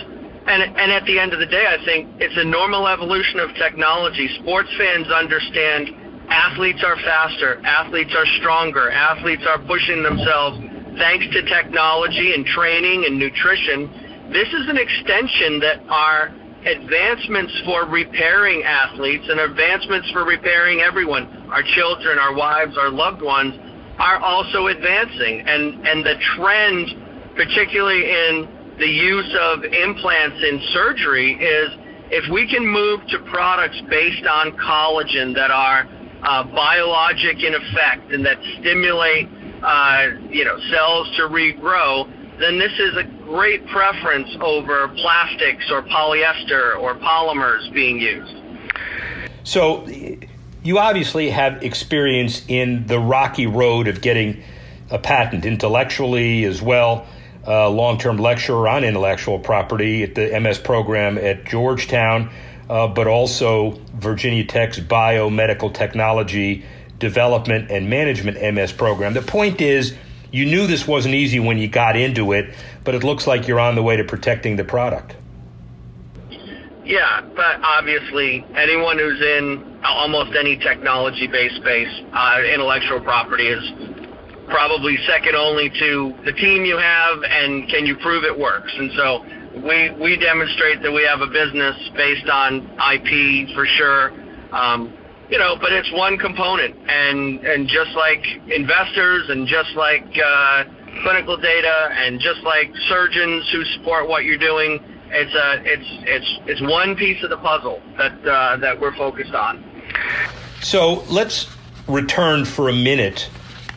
And, 0.47 0.63
and 0.63 0.91
at 0.91 1.05
the 1.05 1.19
end 1.19 1.33
of 1.33 1.39
the 1.39 1.45
day, 1.45 1.65
I 1.67 1.83
think 1.85 2.09
it's 2.19 2.35
a 2.37 2.43
normal 2.43 2.87
evolution 2.87 3.39
of 3.39 3.53
technology. 3.55 4.27
Sports 4.41 4.69
fans 4.77 5.07
understand 5.07 5.89
athletes 6.29 6.83
are 6.83 6.97
faster, 6.97 7.63
athletes 7.65 8.13
are 8.15 8.25
stronger, 8.39 8.91
athletes 8.91 9.43
are 9.47 9.59
pushing 9.65 10.03
themselves 10.03 10.59
thanks 10.97 11.25
to 11.33 11.43
technology 11.45 12.33
and 12.33 12.45
training 12.45 13.05
and 13.05 13.17
nutrition. 13.17 14.31
This 14.33 14.47
is 14.49 14.67
an 14.69 14.77
extension 14.77 15.59
that 15.61 15.81
our 15.89 16.33
advancements 16.65 17.53
for 17.65 17.85
repairing 17.85 18.63
athletes 18.63 19.25
and 19.29 19.39
advancements 19.39 20.09
for 20.11 20.25
repairing 20.25 20.81
everyone, 20.81 21.49
our 21.51 21.63
children, 21.75 22.19
our 22.19 22.35
wives, 22.35 22.77
our 22.77 22.89
loved 22.89 23.21
ones, 23.21 23.53
are 23.99 24.19
also 24.19 24.67
advancing. 24.67 25.41
And, 25.41 25.87
and 25.87 26.05
the 26.05 26.15
trend, 26.35 27.35
particularly 27.35 28.03
in 28.03 28.75
the 28.79 28.87
use 28.87 29.35
of 29.39 29.63
implants 29.63 30.37
in 30.43 30.61
surgery, 30.73 31.33
is 31.33 31.69
if 32.11 32.31
we 32.31 32.47
can 32.47 32.65
move 32.65 33.01
to 33.07 33.19
products 33.29 33.79
based 33.89 34.25
on 34.25 34.57
collagen 34.57 35.33
that 35.35 35.51
are 35.51 35.87
uh, 36.23 36.43
biologic 36.43 37.43
in 37.43 37.53
effect 37.55 38.11
and 38.11 38.25
that 38.25 38.37
stimulate 38.59 39.27
uh, 39.63 40.07
you 40.29 40.43
know 40.43 40.57
cells 40.71 41.07
to 41.15 41.23
regrow, 41.23 42.07
then 42.39 42.57
this 42.57 42.73
is 42.79 42.95
a 42.97 43.18
great 43.29 43.65
preference 43.67 44.27
over 44.41 44.87
plastics 44.87 45.69
or 45.69 45.83
polyester 45.83 46.75
or 46.79 46.95
polymers 46.95 47.71
being 47.71 47.99
used. 47.99 48.35
So, 49.43 49.87
you 50.63 50.79
obviously 50.79 51.29
have 51.29 51.63
experience 51.63 52.43
in 52.47 52.87
the 52.87 52.99
rocky 52.99 53.45
road 53.45 53.87
of 53.87 54.01
getting 54.01 54.43
a 54.89 54.97
patent 54.97 55.45
intellectually 55.45 56.43
as 56.43 56.61
well. 56.61 57.05
Uh, 57.47 57.69
long 57.69 57.99
term 57.99 58.17
lecturer 58.17 58.67
on 58.67 58.83
intellectual 58.83 59.39
property 59.39 60.03
at 60.03 60.15
the 60.15 60.39
MS 60.39 60.57
program 60.57 61.17
at 61.17 61.45
Georgetown, 61.45 62.31
uh, 62.67 62.87
but 62.87 63.07
also 63.07 63.79
Virginia 63.93 64.43
Tech's 64.43 64.79
biomedical 64.79 65.73
technology 65.73 66.65
development 66.97 67.69
and 67.71 67.89
management 67.89 68.55
MS 68.55 68.73
program. 68.73 69.13
The 69.13 69.21
point 69.21 69.61
is, 69.61 69.95
you 70.31 70.45
knew 70.45 70.67
this 70.67 70.87
wasn't 70.87 71.15
easy 71.15 71.39
when 71.39 71.57
you 71.57 71.67
got 71.67 71.95
into 71.95 72.33
it, 72.33 72.53
but 72.83 72.95
it 72.95 73.03
looks 73.03 73.27
like 73.27 73.47
you're 73.47 73.59
on 73.59 73.75
the 73.75 73.83
way 73.83 73.95
to 73.97 74.03
protecting 74.03 74.55
the 74.55 74.63
product. 74.63 75.15
Yeah, 76.85 77.21
but 77.35 77.61
obviously, 77.61 78.43
anyone 78.55 78.97
who's 78.97 79.21
in 79.21 79.79
almost 79.83 80.35
any 80.35 80.57
technology 80.57 81.27
based 81.27 81.57
space, 81.57 82.01
uh, 82.13 82.41
intellectual 82.51 82.99
property 82.99 83.47
is 83.47 83.61
probably 84.47 84.97
second 85.05 85.35
only 85.35 85.69
to 85.69 86.13
the 86.25 86.33
team 86.33 86.65
you 86.65 86.77
have 86.77 87.19
and 87.23 87.69
can 87.69 87.85
you 87.85 87.95
prove 87.97 88.23
it 88.23 88.37
works. 88.37 88.73
And 88.75 88.91
so 88.97 89.23
we, 89.61 89.91
we 90.01 90.17
demonstrate 90.17 90.81
that 90.81 90.91
we 90.91 91.05
have 91.05 91.21
a 91.21 91.27
business 91.27 91.77
based 91.95 92.27
on 92.27 92.65
IP 92.91 93.53
for 93.53 93.67
sure. 93.77 94.11
Um, 94.51 94.93
you 95.29 95.37
know, 95.37 95.55
but 95.61 95.71
it's 95.71 95.91
one 95.93 96.17
component, 96.17 96.75
and 96.89 97.39
and 97.45 97.67
just 97.67 97.91
like 97.91 98.25
investors, 98.49 99.29
and 99.29 99.45
just 99.45 99.75
like 99.75 100.05
uh, 100.17 100.63
clinical 101.01 101.37
data, 101.37 101.89
and 101.91 102.19
just 102.19 102.41
like 102.43 102.71
surgeons 102.87 103.49
who 103.51 103.63
support 103.65 104.07
what 104.07 104.23
you're 104.23 104.37
doing, 104.37 104.83
it's 105.11 105.33
a 105.33 105.61
it's 105.65 105.87
it's 106.07 106.39
it's 106.45 106.61
one 106.61 106.95
piece 106.95 107.23
of 107.23 107.29
the 107.29 107.37
puzzle 107.37 107.81
that 107.97 108.27
uh, 108.27 108.57
that 108.57 108.79
we're 108.79 108.95
focused 108.95 109.33
on. 109.33 109.63
So 110.61 111.03
let's 111.09 111.47
return 111.87 112.45
for 112.45 112.69
a 112.69 112.73
minute 112.73 113.29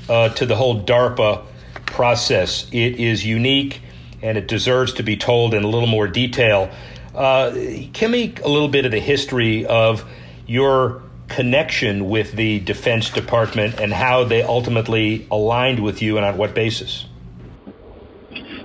uh, 0.08 0.30
to 0.30 0.46
the 0.46 0.56
whole 0.56 0.82
DARPA 0.82 1.44
process. 1.86 2.66
It 2.72 2.96
is 2.96 3.24
unique, 3.24 3.80
and 4.20 4.36
it 4.36 4.48
deserves 4.48 4.92
to 4.94 5.02
be 5.02 5.16
told 5.16 5.54
in 5.54 5.64
a 5.64 5.68
little 5.68 5.88
more 5.88 6.08
detail. 6.08 6.70
Uh, 7.14 7.50
give 7.92 8.10
me 8.10 8.34
a 8.44 8.48
little 8.48 8.68
bit 8.68 8.84
of 8.84 8.90
the 8.90 9.00
history 9.00 9.66
of 9.66 10.04
your 10.46 11.02
connection 11.32 12.08
with 12.08 12.32
the 12.32 12.60
Defense 12.60 13.10
Department 13.10 13.80
and 13.80 13.92
how 13.92 14.24
they 14.24 14.42
ultimately 14.42 15.26
aligned 15.30 15.82
with 15.82 16.02
you 16.02 16.16
and 16.16 16.26
on 16.26 16.36
what 16.36 16.54
basis? 16.54 17.06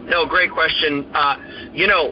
No, 0.01 0.25
great 0.25 0.51
question. 0.51 1.09
Uh, 1.13 1.35
you 1.73 1.87
know, 1.87 2.11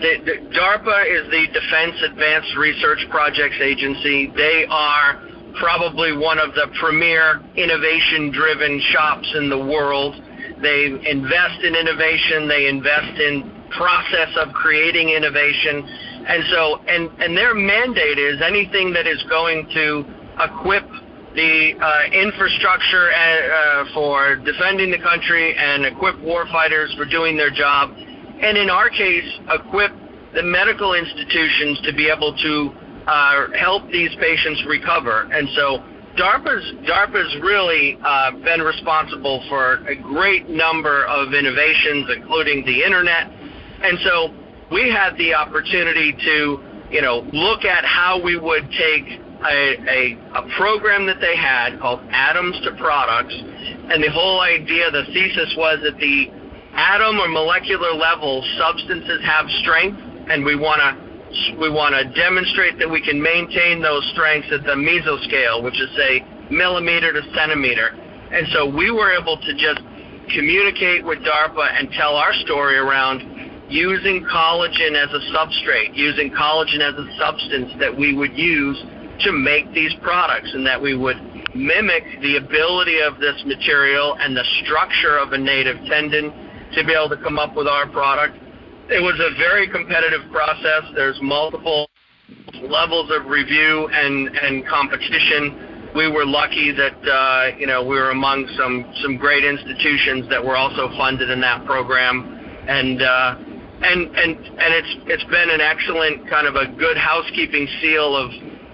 the, 0.00 0.18
the 0.24 0.56
DARPA 0.56 1.06
is 1.10 1.30
the 1.30 1.46
Defense 1.52 1.96
Advanced 2.02 2.56
Research 2.56 3.00
Projects 3.10 3.56
Agency. 3.60 4.28
They 4.28 4.66
are 4.70 5.20
probably 5.58 6.16
one 6.16 6.38
of 6.38 6.54
the 6.54 6.70
premier 6.78 7.42
innovation 7.56 8.30
driven 8.30 8.80
shops 8.92 9.28
in 9.34 9.48
the 9.48 9.58
world. 9.58 10.14
They 10.62 10.86
invest 10.86 11.62
in 11.62 11.74
innovation, 11.74 12.48
they 12.48 12.68
invest 12.68 13.20
in 13.20 13.58
process 13.70 14.30
of 14.36 14.52
creating 14.52 15.10
innovation 15.10 15.86
and 16.28 16.44
so, 16.50 16.76
and, 16.86 17.10
and 17.20 17.36
their 17.36 17.54
mandate 17.54 18.18
is 18.18 18.40
anything 18.44 18.92
that 18.92 19.06
is 19.06 19.22
going 19.30 19.66
to 19.72 20.04
equip 20.44 20.84
the 21.34 21.72
uh, 21.80 22.12
infrastructure 22.12 23.10
uh, 23.10 23.84
for 23.94 24.36
defending 24.36 24.90
the 24.90 24.98
country 24.98 25.56
and 25.56 25.86
equip 25.86 26.16
warfighters 26.16 26.94
for 26.96 27.06
doing 27.06 27.36
their 27.36 27.50
job, 27.50 27.90
and 27.96 28.58
in 28.58 28.68
our 28.68 28.90
case, 28.90 29.24
equip 29.48 29.90
the 30.34 30.42
medical 30.42 30.94
institutions 30.94 31.80
to 31.84 31.92
be 31.94 32.08
able 32.08 32.36
to 32.36 32.70
uh, 33.06 33.46
help 33.58 33.88
these 33.90 34.14
patients 34.20 34.62
recover. 34.68 35.22
And 35.32 35.48
so, 35.56 35.82
DARPA's 36.16 36.72
DARPA's 36.84 37.36
really 37.40 37.96
uh, 38.04 38.32
been 38.44 38.60
responsible 38.60 39.42
for 39.48 39.86
a 39.88 39.96
great 39.96 40.48
number 40.48 41.06
of 41.06 41.32
innovations, 41.32 42.10
including 42.14 42.66
the 42.66 42.84
internet. 42.84 43.32
And 43.80 43.98
so, 44.04 44.34
we 44.70 44.90
had 44.90 45.16
the 45.16 45.34
opportunity 45.34 46.12
to, 46.12 46.60
you 46.90 47.02
know, 47.02 47.24
look 47.32 47.64
at 47.64 47.84
how 47.84 48.20
we 48.22 48.38
would 48.38 48.70
take 48.70 49.20
a, 49.44 49.76
a, 49.88 50.18
a 50.34 50.42
program 50.56 51.06
that 51.06 51.20
they 51.20 51.36
had 51.36 51.78
called 51.80 52.00
Atoms 52.10 52.60
to 52.64 52.74
Products, 52.76 53.34
and 53.34 54.02
the 54.02 54.10
whole 54.10 54.40
idea, 54.40 54.90
the 54.90 55.04
thesis 55.12 55.54
was 55.56 55.78
that 55.82 55.96
the 55.98 56.30
atom 56.74 57.18
or 57.20 57.28
molecular 57.28 57.92
level 57.92 58.44
substances 58.58 59.24
have 59.24 59.46
strength, 59.62 59.98
and 60.28 60.44
we 60.44 60.56
want 60.56 60.80
to 60.80 61.08
we 61.60 61.68
want 61.68 61.92
to 61.94 62.08
demonstrate 62.16 62.78
that 62.78 62.88
we 62.88 63.02
can 63.02 63.20
maintain 63.20 63.82
those 63.82 64.00
strengths 64.12 64.48
at 64.50 64.64
the 64.64 64.72
mesoscale, 64.72 65.62
which 65.62 65.78
is 65.78 65.88
say 65.94 66.24
millimeter 66.50 67.12
to 67.12 67.20
centimeter. 67.36 67.88
And 68.32 68.48
so 68.52 68.64
we 68.64 68.90
were 68.90 69.12
able 69.12 69.36
to 69.36 69.52
just 69.52 69.80
communicate 70.34 71.04
with 71.04 71.18
DARPA 71.20 71.68
and 71.78 71.90
tell 71.92 72.16
our 72.16 72.32
story 72.44 72.76
around 72.76 73.20
using 73.68 74.24
collagen 74.24 74.96
as 74.96 75.10
a 75.12 75.20
substrate, 75.32 75.94
using 75.94 76.30
collagen 76.30 76.80
as 76.80 76.94
a 76.94 77.06
substance 77.18 77.72
that 77.78 77.96
we 77.96 78.14
would 78.14 78.36
use 78.36 78.82
to 79.20 79.32
make 79.32 79.72
these 79.72 79.92
products 80.02 80.50
and 80.54 80.66
that 80.66 80.80
we 80.80 80.96
would 80.96 81.16
mimic 81.54 82.04
the 82.22 82.36
ability 82.36 83.00
of 83.00 83.18
this 83.18 83.42
material 83.44 84.16
and 84.20 84.36
the 84.36 84.44
structure 84.64 85.18
of 85.18 85.32
a 85.32 85.38
native 85.38 85.76
tendon 85.86 86.32
to 86.74 86.84
be 86.84 86.92
able 86.92 87.08
to 87.08 87.20
come 87.22 87.38
up 87.38 87.56
with 87.56 87.66
our 87.66 87.88
product. 87.88 88.36
It 88.88 89.02
was 89.02 89.18
a 89.20 89.36
very 89.36 89.68
competitive 89.68 90.30
process. 90.30 90.84
There's 90.94 91.18
multiple 91.20 91.90
levels 92.62 93.10
of 93.10 93.26
review 93.26 93.88
and, 93.92 94.28
and 94.28 94.66
competition. 94.66 95.90
We 95.94 96.10
were 96.10 96.24
lucky 96.24 96.72
that 96.72 96.96
uh, 97.08 97.56
you 97.58 97.66
know 97.66 97.82
we 97.82 97.96
were 97.96 98.10
among 98.10 98.46
some 98.56 98.90
some 99.02 99.16
great 99.16 99.44
institutions 99.44 100.28
that 100.28 100.44
were 100.44 100.56
also 100.56 100.88
funded 100.96 101.30
in 101.30 101.40
that 101.40 101.64
program, 101.64 102.38
and 102.68 103.02
uh, 103.02 103.34
and 103.82 104.10
and 104.16 104.36
and 104.36 104.70
it's 104.74 104.92
it's 105.06 105.24
been 105.24 105.50
an 105.50 105.60
excellent 105.60 106.28
kind 106.28 106.46
of 106.46 106.56
a 106.56 106.66
good 106.78 106.96
housekeeping 106.96 107.68
seal 107.80 108.16
of 108.16 108.30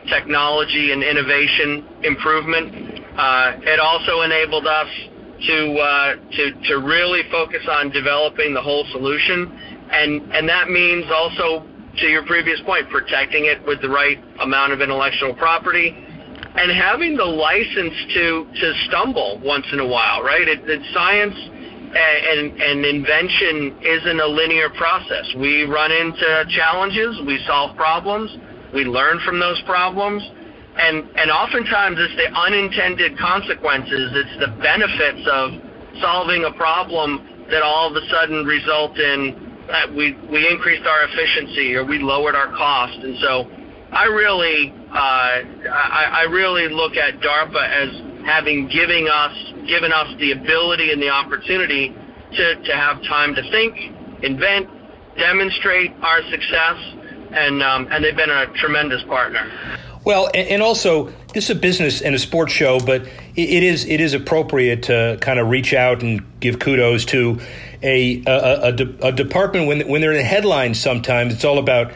technology 0.08 0.92
and 0.92 1.02
innovation 1.02 1.84
improvement. 2.02 3.04
Uh, 3.16 3.52
it 3.62 3.80
also 3.80 4.23
enabled 4.23 4.66
us 4.66 4.88
to 5.46 5.76
uh, 5.76 6.14
to 6.32 6.52
to 6.68 6.75
really 6.78 7.23
focus 7.30 7.62
on 7.68 7.90
developing 7.90 8.54
the 8.54 8.62
whole 8.62 8.84
solution, 8.92 9.52
and 9.90 10.23
and 10.32 10.49
that 10.49 10.68
means 10.68 11.04
also 11.12 11.66
to 11.99 12.06
your 12.06 12.25
previous 12.25 12.61
point, 12.62 12.88
protecting 12.90 13.44
it 13.44 13.64
with 13.66 13.80
the 13.80 13.88
right 13.88 14.18
amount 14.40 14.73
of 14.73 14.80
intellectual 14.80 15.34
property, 15.34 15.94
and 16.56 16.73
having 16.73 17.16
the 17.16 17.25
license 17.25 17.94
to 18.14 18.46
to 18.56 18.73
stumble 18.88 19.40
once 19.44 19.66
in 19.73 19.80
a 19.80 19.87
while, 19.87 20.23
right? 20.23 20.49
It, 20.49 20.64
it 20.64 20.80
science 20.92 21.37
and, 21.95 22.61
and 22.61 22.85
invention 22.85 23.79
isn't 23.83 24.21
a 24.21 24.27
linear 24.27 24.71
process. 24.71 25.27
We 25.37 25.65
run 25.65 25.93
into 25.93 26.45
challenges, 26.51 27.21
we 27.27 27.39
solve 27.47 27.77
problems, 27.77 28.31
we 28.75 28.85
learn 28.85 29.21
from 29.25 29.39
those 29.39 29.61
problems, 29.63 30.23
and 30.77 31.07
and 31.17 31.31
oftentimes 31.31 31.97
it's 32.01 32.17
the 32.17 32.35
unintended 32.35 33.19
consequences, 33.19 34.11
it's 34.15 34.37
the 34.41 34.51
benefits 34.61 35.23
of 35.31 35.51
solving 36.01 36.45
a 36.45 36.53
problem 36.53 37.47
that 37.51 37.63
all 37.63 37.89
of 37.89 37.95
a 37.95 38.07
sudden 38.09 38.45
result 38.45 38.99
in 38.99 39.65
that 39.69 39.89
we 39.89 40.19
we 40.31 40.49
increased 40.51 40.87
our 40.87 41.05
efficiency 41.05 41.75
or 41.75 41.85
we 41.85 41.99
lowered 41.99 42.35
our 42.35 42.51
cost, 42.57 42.99
and 42.99 43.17
so 43.21 43.47
I 43.93 44.07
really 44.07 44.75
uh, 44.91 45.43
I, 45.71 46.11
I 46.13 46.23
really 46.31 46.69
look 46.69 46.97
at 46.97 47.21
DARPA 47.21 47.63
as 47.63 48.27
having 48.27 48.69
giving 48.69 49.07
us 49.07 49.53
given 49.66 49.92
us 49.92 50.09
the 50.18 50.33
ability 50.33 50.92
and 50.92 51.00
the 51.00 51.11
opportunity 51.11 51.94
to, 52.33 52.54
to 52.62 52.73
have 52.75 53.02
time 53.04 53.35
to 53.35 53.42
think, 53.50 53.76
invent, 54.23 54.68
demonstrate 55.16 55.92
our 56.02 56.23
success, 56.30 56.76
and 57.33 57.62
um, 57.62 57.88
and 57.90 58.04
they've 58.04 58.16
been 58.16 58.30
a 58.30 58.47
tremendous 58.54 59.02
partner. 59.04 59.50
Well, 60.04 60.30
and 60.35 60.62
also 60.62 61.12
this 61.33 61.44
is 61.44 61.50
a 61.50 61.54
business 61.54 62.02
and 62.02 62.14
a 62.14 62.18
sports 62.18 62.52
show, 62.52 62.78
but 62.78 63.02
it 63.37 63.62
is 63.62 63.87
it 63.87 64.00
is 64.00 64.12
appropriate 64.12 64.85
to 64.85 65.18
kind 65.21 65.38
of 65.38 65.49
reach 65.49 65.73
out 65.73 66.02
and 66.02 66.23
give 66.40 66.59
kudos 66.59 67.06
to 67.06 67.40
a 67.83 68.23
a, 68.26 68.68
a, 68.68 69.09
a 69.09 69.12
department 69.12 69.66
when 69.66 69.88
when 69.88 70.00
they're 70.00 70.12
in 70.12 70.18
the 70.18 70.25
headlines. 70.25 70.78
Sometimes 70.78 71.33
it's 71.33 71.44
all 71.44 71.59
about 71.59 71.92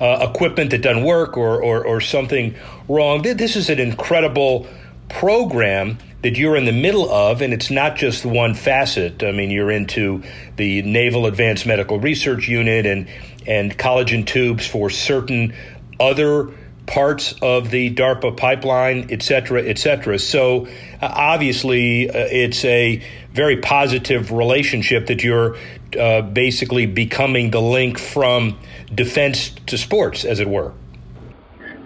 uh, 0.00 0.28
equipment 0.30 0.70
that 0.70 0.82
doesn't 0.82 1.04
work 1.04 1.38
or, 1.38 1.62
or 1.62 1.84
or 1.84 2.00
something 2.00 2.54
wrong. 2.88 3.22
This 3.22 3.56
is 3.56 3.70
an 3.70 3.78
incredible 3.78 4.66
program 5.08 5.98
that 6.22 6.36
you're 6.36 6.56
in 6.56 6.64
the 6.64 6.72
middle 6.72 7.10
of, 7.10 7.42
and 7.42 7.52
it's 7.52 7.70
not 7.70 7.96
just 7.96 8.24
one 8.24 8.54
facet. 8.54 9.22
I 9.22 9.32
mean, 9.32 9.50
you're 9.50 9.70
into 9.70 10.22
the 10.56 10.82
Naval 10.82 11.26
Advanced 11.26 11.66
Medical 11.66 12.00
Research 12.00 12.48
Unit 12.48 12.86
and 12.86 13.08
and 13.46 13.78
collagen 13.78 14.26
tubes 14.26 14.66
for 14.66 14.90
certain 14.90 15.54
other 16.00 16.50
parts 16.86 17.34
of 17.42 17.70
the 17.70 17.94
DARPA 17.94 18.36
pipeline, 18.36 19.08
et 19.10 19.22
cetera, 19.22 19.62
et 19.62 19.78
cetera. 19.78 20.18
So 20.18 20.66
uh, 21.00 21.12
obviously, 21.12 22.08
uh, 22.08 22.12
it's 22.30 22.64
a 22.64 23.02
very 23.32 23.58
positive 23.58 24.32
relationship 24.32 25.06
that 25.06 25.22
you're 25.22 25.56
uh, 25.98 26.22
basically 26.22 26.86
becoming 26.86 27.50
the 27.50 27.60
link 27.60 27.98
from 27.98 28.58
defense 28.92 29.50
to 29.66 29.78
sports, 29.78 30.24
as 30.24 30.40
it 30.40 30.48
were. 30.48 30.72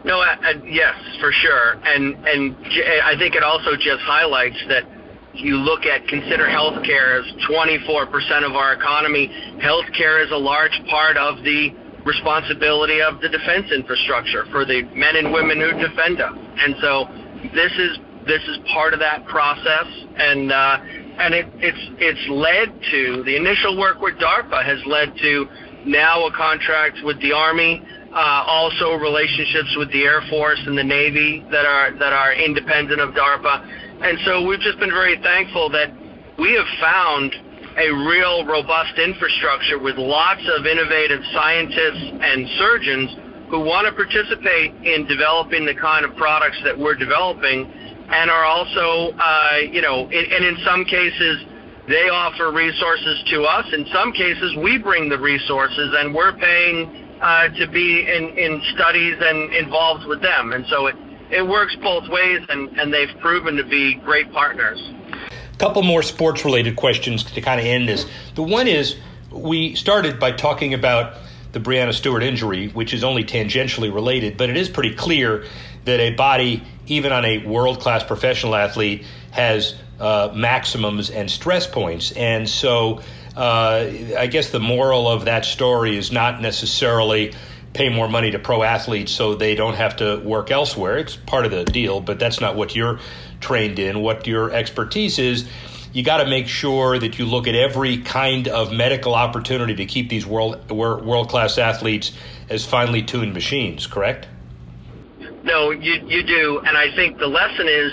No, 0.04 0.20
uh, 0.20 0.24
uh, 0.24 0.52
yes, 0.64 0.94
for 1.20 1.30
sure, 1.30 1.72
and 1.84 2.14
and 2.26 2.56
I 3.04 3.16
think 3.18 3.34
it 3.34 3.42
also 3.42 3.76
just 3.76 4.00
highlights 4.00 4.56
that 4.68 4.84
you 5.34 5.56
look 5.56 5.84
at 5.84 6.08
consider 6.08 6.46
healthcare 6.48 7.20
as 7.20 7.26
24% 7.46 8.08
of 8.44 8.56
our 8.56 8.72
economy. 8.72 9.28
Healthcare 9.62 10.24
is 10.24 10.32
a 10.32 10.36
large 10.36 10.78
part 10.88 11.16
of 11.16 11.44
the 11.44 11.70
responsibility 12.04 13.00
of 13.00 13.20
the 13.20 13.28
defense 13.28 13.70
infrastructure 13.72 14.44
for 14.50 14.64
the 14.64 14.82
men 14.94 15.16
and 15.16 15.32
women 15.32 15.60
who 15.60 15.70
defend 15.78 16.20
us. 16.20 16.32
And 16.34 16.74
so 16.80 17.04
this 17.54 17.72
is 17.72 17.98
this 18.26 18.42
is 18.48 18.58
part 18.72 18.94
of 18.94 19.00
that 19.00 19.26
process, 19.26 19.86
and 20.16 20.52
uh, 20.52 20.78
and 21.20 21.34
it, 21.34 21.46
it's 21.58 21.84
it's 21.98 22.24
led 22.28 22.72
to 22.90 23.22
the 23.24 23.36
initial 23.36 23.78
work 23.78 24.00
with 24.00 24.14
DARPA 24.16 24.64
has 24.64 24.80
led 24.86 25.12
to 25.20 25.46
now 25.84 26.26
a 26.26 26.32
contract 26.32 26.98
with 27.04 27.20
the 27.20 27.32
Army 27.32 27.82
uh, 28.12 28.44
also 28.46 28.94
relationships 28.94 29.74
with 29.76 29.90
the 29.92 30.02
Air 30.02 30.22
Force 30.28 30.60
and 30.66 30.76
the 30.76 30.84
Navy 30.84 31.44
that 31.50 31.64
are 31.64 31.92
that 31.98 32.12
are 32.12 32.32
independent 32.34 33.00
of 33.00 33.14
DARPA, 33.14 34.02
and 34.02 34.18
so 34.24 34.44
we've 34.46 34.60
just 34.60 34.78
been 34.80 34.90
very 34.90 35.16
thankful 35.22 35.70
that 35.70 35.94
we 36.38 36.54
have 36.54 36.66
found 36.80 37.34
a 37.78 37.88
real 38.08 38.44
robust 38.46 38.98
infrastructure 38.98 39.78
with 39.78 39.96
lots 39.96 40.42
of 40.58 40.66
innovative 40.66 41.22
scientists 41.32 42.10
and 42.18 42.48
surgeons 42.58 43.14
who 43.48 43.60
want 43.60 43.86
to 43.86 43.92
participate 43.94 44.74
in 44.82 45.06
developing 45.06 45.64
the 45.64 45.74
kind 45.74 46.04
of 46.04 46.14
products 46.16 46.58
that 46.64 46.76
we're 46.76 46.96
developing, 46.96 47.66
and 48.10 48.30
are 48.30 48.44
also, 48.44 49.14
uh, 49.18 49.58
you 49.70 49.82
know, 49.82 50.10
in, 50.10 50.24
and 50.32 50.44
in 50.44 50.56
some 50.64 50.84
cases. 50.84 51.44
They 51.88 52.08
offer 52.08 52.52
resources 52.52 53.24
to 53.32 53.42
us. 53.42 53.66
In 53.72 53.84
some 53.92 54.12
cases, 54.12 54.54
we 54.62 54.78
bring 54.78 55.08
the 55.08 55.18
resources, 55.18 55.92
and 55.98 56.14
we're 56.14 56.36
paying 56.36 57.09
uh, 57.20 57.48
to 57.48 57.66
be 57.68 58.00
in, 58.00 58.36
in 58.38 58.62
studies 58.74 59.16
and 59.20 59.52
involved 59.54 60.06
with 60.06 60.22
them. 60.22 60.52
And 60.52 60.64
so 60.66 60.86
it, 60.86 60.96
it 61.30 61.46
works 61.46 61.76
both 61.76 62.08
ways, 62.08 62.40
and, 62.48 62.78
and 62.78 62.92
they've 62.92 63.14
proven 63.20 63.56
to 63.56 63.64
be 63.64 63.94
great 63.94 64.32
partners. 64.32 64.80
A 65.52 65.56
couple 65.58 65.82
more 65.82 66.02
sports 66.02 66.44
related 66.44 66.76
questions 66.76 67.24
to 67.24 67.40
kind 67.40 67.60
of 67.60 67.66
end 67.66 67.88
this. 67.88 68.06
The 68.34 68.42
one 68.42 68.66
is 68.66 68.96
we 69.30 69.74
started 69.74 70.18
by 70.18 70.32
talking 70.32 70.74
about 70.74 71.14
the 71.52 71.60
Breanna 71.60 71.92
Stewart 71.92 72.22
injury, 72.22 72.68
which 72.68 72.94
is 72.94 73.04
only 73.04 73.24
tangentially 73.24 73.92
related, 73.92 74.36
but 74.36 74.50
it 74.50 74.56
is 74.56 74.68
pretty 74.68 74.94
clear 74.94 75.44
that 75.84 76.00
a 76.00 76.14
body, 76.14 76.62
even 76.86 77.12
on 77.12 77.24
a 77.24 77.44
world 77.46 77.80
class 77.80 78.04
professional 78.04 78.54
athlete, 78.54 79.04
has 79.30 79.74
uh, 79.98 80.32
maximums 80.34 81.10
and 81.10 81.30
stress 81.30 81.66
points. 81.66 82.12
And 82.12 82.48
so 82.48 83.02
uh, 83.36 83.86
I 84.18 84.26
guess 84.26 84.50
the 84.50 84.60
moral 84.60 85.08
of 85.08 85.26
that 85.26 85.44
story 85.44 85.96
is 85.96 86.10
not 86.10 86.40
necessarily 86.40 87.32
pay 87.72 87.88
more 87.88 88.08
money 88.08 88.32
to 88.32 88.38
pro 88.38 88.62
athletes 88.62 89.12
so 89.12 89.34
they 89.34 89.54
don't 89.54 89.74
have 89.74 89.96
to 89.96 90.18
work 90.20 90.50
elsewhere. 90.50 90.98
It's 90.98 91.16
part 91.16 91.44
of 91.44 91.52
the 91.52 91.64
deal, 91.64 92.00
but 92.00 92.18
that's 92.18 92.40
not 92.40 92.56
what 92.56 92.74
you're 92.74 92.98
trained 93.40 93.78
in. 93.78 94.00
What 94.00 94.26
your 94.26 94.50
expertise 94.50 95.18
is, 95.18 95.48
you 95.92 96.02
got 96.02 96.18
to 96.18 96.28
make 96.28 96.48
sure 96.48 96.98
that 96.98 97.18
you 97.18 97.26
look 97.26 97.46
at 97.46 97.54
every 97.54 97.98
kind 97.98 98.48
of 98.48 98.72
medical 98.72 99.14
opportunity 99.14 99.74
to 99.76 99.86
keep 99.86 100.08
these 100.08 100.26
world 100.26 100.70
world 100.70 101.28
class 101.28 101.58
athletes 101.58 102.12
as 102.48 102.64
finely 102.64 103.02
tuned 103.02 103.34
machines. 103.34 103.86
Correct? 103.86 104.26
No, 105.42 105.70
you 105.70 105.94
you 106.06 106.22
do, 106.22 106.60
and 106.66 106.76
I 106.76 106.94
think 106.94 107.18
the 107.18 107.26
lesson 107.26 107.66
is 107.68 107.92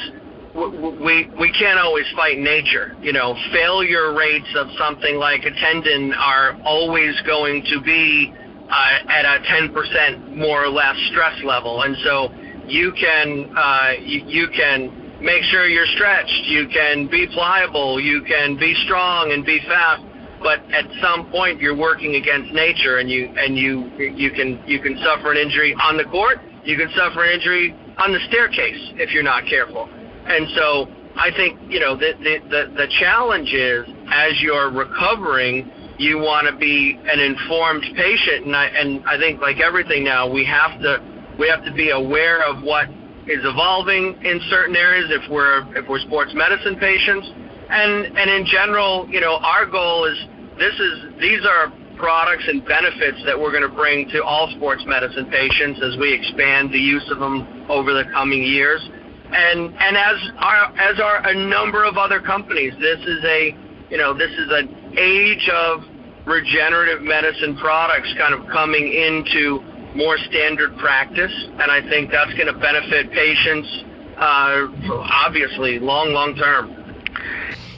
we 0.58 1.30
we 1.40 1.52
can't 1.52 1.80
always 1.80 2.06
fight 2.16 2.40
nature. 2.40 2.96
You 3.02 3.14
know, 3.14 3.36
failure 3.54 4.14
rates 4.14 4.50
of 4.56 4.68
something 4.78 5.18
like 5.18 5.46
a 5.46 5.52
tendon 5.52 6.14
are 6.14 6.60
always 6.66 7.14
going 7.22 7.64
to 7.70 7.82
be 7.82 8.34
uh, 8.70 9.10
at 9.10 9.26
a 9.26 9.40
10% 9.46 10.36
more 10.36 10.66
or 10.66 10.70
less 10.70 10.96
stress 11.12 11.42
level, 11.44 11.84
and 11.84 11.96
so 12.04 12.30
you 12.66 12.92
can 13.00 13.54
uh, 13.56 13.92
you, 14.02 14.24
you 14.26 14.48
can 14.50 15.20
make 15.22 15.44
sure 15.44 15.68
you're 15.68 15.86
stretched. 15.96 16.46
You 16.46 16.68
can 16.68 17.08
be 17.08 17.28
pliable. 17.28 18.00
You 18.00 18.24
can 18.24 18.58
be 18.58 18.74
strong 18.86 19.32
and 19.32 19.46
be 19.46 19.60
fast. 19.68 20.04
But 20.42 20.60
at 20.72 20.86
some 21.02 21.32
point, 21.32 21.62
you're 21.62 21.78
working 21.78 22.16
against 22.16 22.52
nature, 22.52 22.98
and 22.98 23.10
you 23.10 23.26
and 23.38 23.56
you 23.56 23.92
you 23.98 24.32
can 24.32 24.62
you 24.66 24.82
can 24.82 24.98
suffer 25.04 25.32
an 25.32 25.38
injury 25.38 25.76
on 25.82 25.98
the 25.98 26.06
court. 26.06 26.40
You 26.64 26.78
can 26.78 26.90
suffer 26.96 27.24
an 27.24 27.34
injury 27.34 27.76
on 27.98 28.12
the 28.12 28.20
staircase 28.28 28.94
if 28.98 29.12
you're 29.12 29.24
not 29.24 29.46
careful. 29.46 29.90
And 30.28 30.48
so 30.56 30.88
I 31.16 31.32
think, 31.36 31.60
you 31.72 31.80
know, 31.80 31.96
the, 31.96 32.14
the, 32.20 32.38
the, 32.50 32.74
the 32.76 32.88
challenge 33.00 33.54
is 33.54 33.88
as 34.12 34.40
you're 34.42 34.70
recovering, 34.70 35.72
you 35.98 36.20
want 36.20 36.48
to 36.48 36.56
be 36.56 37.00
an 37.10 37.20
informed 37.20 37.84
patient. 37.96 38.46
And 38.46 38.56
I, 38.56 38.66
and 38.68 39.04
I 39.08 39.18
think 39.18 39.42
like 39.42 39.60
everything 39.60 40.04
now, 40.04 40.30
we 40.30 40.46
have 40.46 40.80
to, 40.82 41.02
we 41.40 41.48
have 41.50 41.64
to 41.66 41.74
be 41.74 41.90
aware 41.90 42.44
of 42.44 42.62
what 42.62 42.90
is 43.26 43.42
evolving 43.44 44.20
in 44.24 44.40
certain 44.50 44.76
areas 44.76 45.10
if 45.10 45.30
we're, 45.32 45.66
if 45.76 45.88
we're 45.90 46.00
sports 46.00 46.32
medicine 46.36 46.76
patients. 46.76 47.28
And, 47.70 48.18
and 48.18 48.30
in 48.30 48.46
general, 48.46 49.08
you 49.10 49.20
know, 49.20 49.38
our 49.38 49.66
goal 49.66 50.06
is 50.06 50.18
this 50.60 50.74
is, 50.74 51.20
these 51.20 51.46
are 51.46 51.74
products 51.98 52.44
and 52.48 52.64
benefits 52.66 53.18
that 53.26 53.38
we're 53.38 53.52
going 53.52 53.68
to 53.68 53.76
bring 53.76 54.08
to 54.10 54.24
all 54.24 54.52
sports 54.56 54.84
medicine 54.86 55.26
patients 55.32 55.82
as 55.82 55.98
we 55.98 56.14
expand 56.14 56.72
the 56.72 56.80
use 56.80 57.04
of 57.12 57.20
them 57.20 57.66
over 57.70 57.94
the 57.94 58.06
coming 58.14 58.44
years 58.44 58.88
and 59.32 59.74
and 59.80 59.98
as 59.98 60.18
are 60.38 60.74
as 60.78 61.00
are 61.00 61.28
a 61.28 61.34
number 61.34 61.84
of 61.84 61.98
other 61.98 62.20
companies. 62.20 62.74
This 62.80 63.00
is 63.00 63.24
a 63.24 63.56
you 63.90 63.98
know 63.98 64.14
this 64.14 64.32
is 64.32 64.50
an 64.52 64.98
age 64.98 65.50
of 65.50 65.84
regenerative 66.26 67.02
medicine 67.02 67.56
products 67.58 68.14
kind 68.18 68.34
of 68.34 68.48
coming 68.48 68.92
into 68.92 69.62
more 69.96 70.18
standard 70.18 70.78
practice, 70.78 71.32
and 71.60 71.72
I 71.72 71.82
think 71.82 72.12
that's 72.12 72.34
going 72.34 72.48
to 72.48 72.60
benefit 72.60 73.12
patients 73.12 73.84
uh, 74.18 74.68
obviously 74.92 75.80
long 75.80 76.14
long 76.14 76.36
term. 76.36 76.74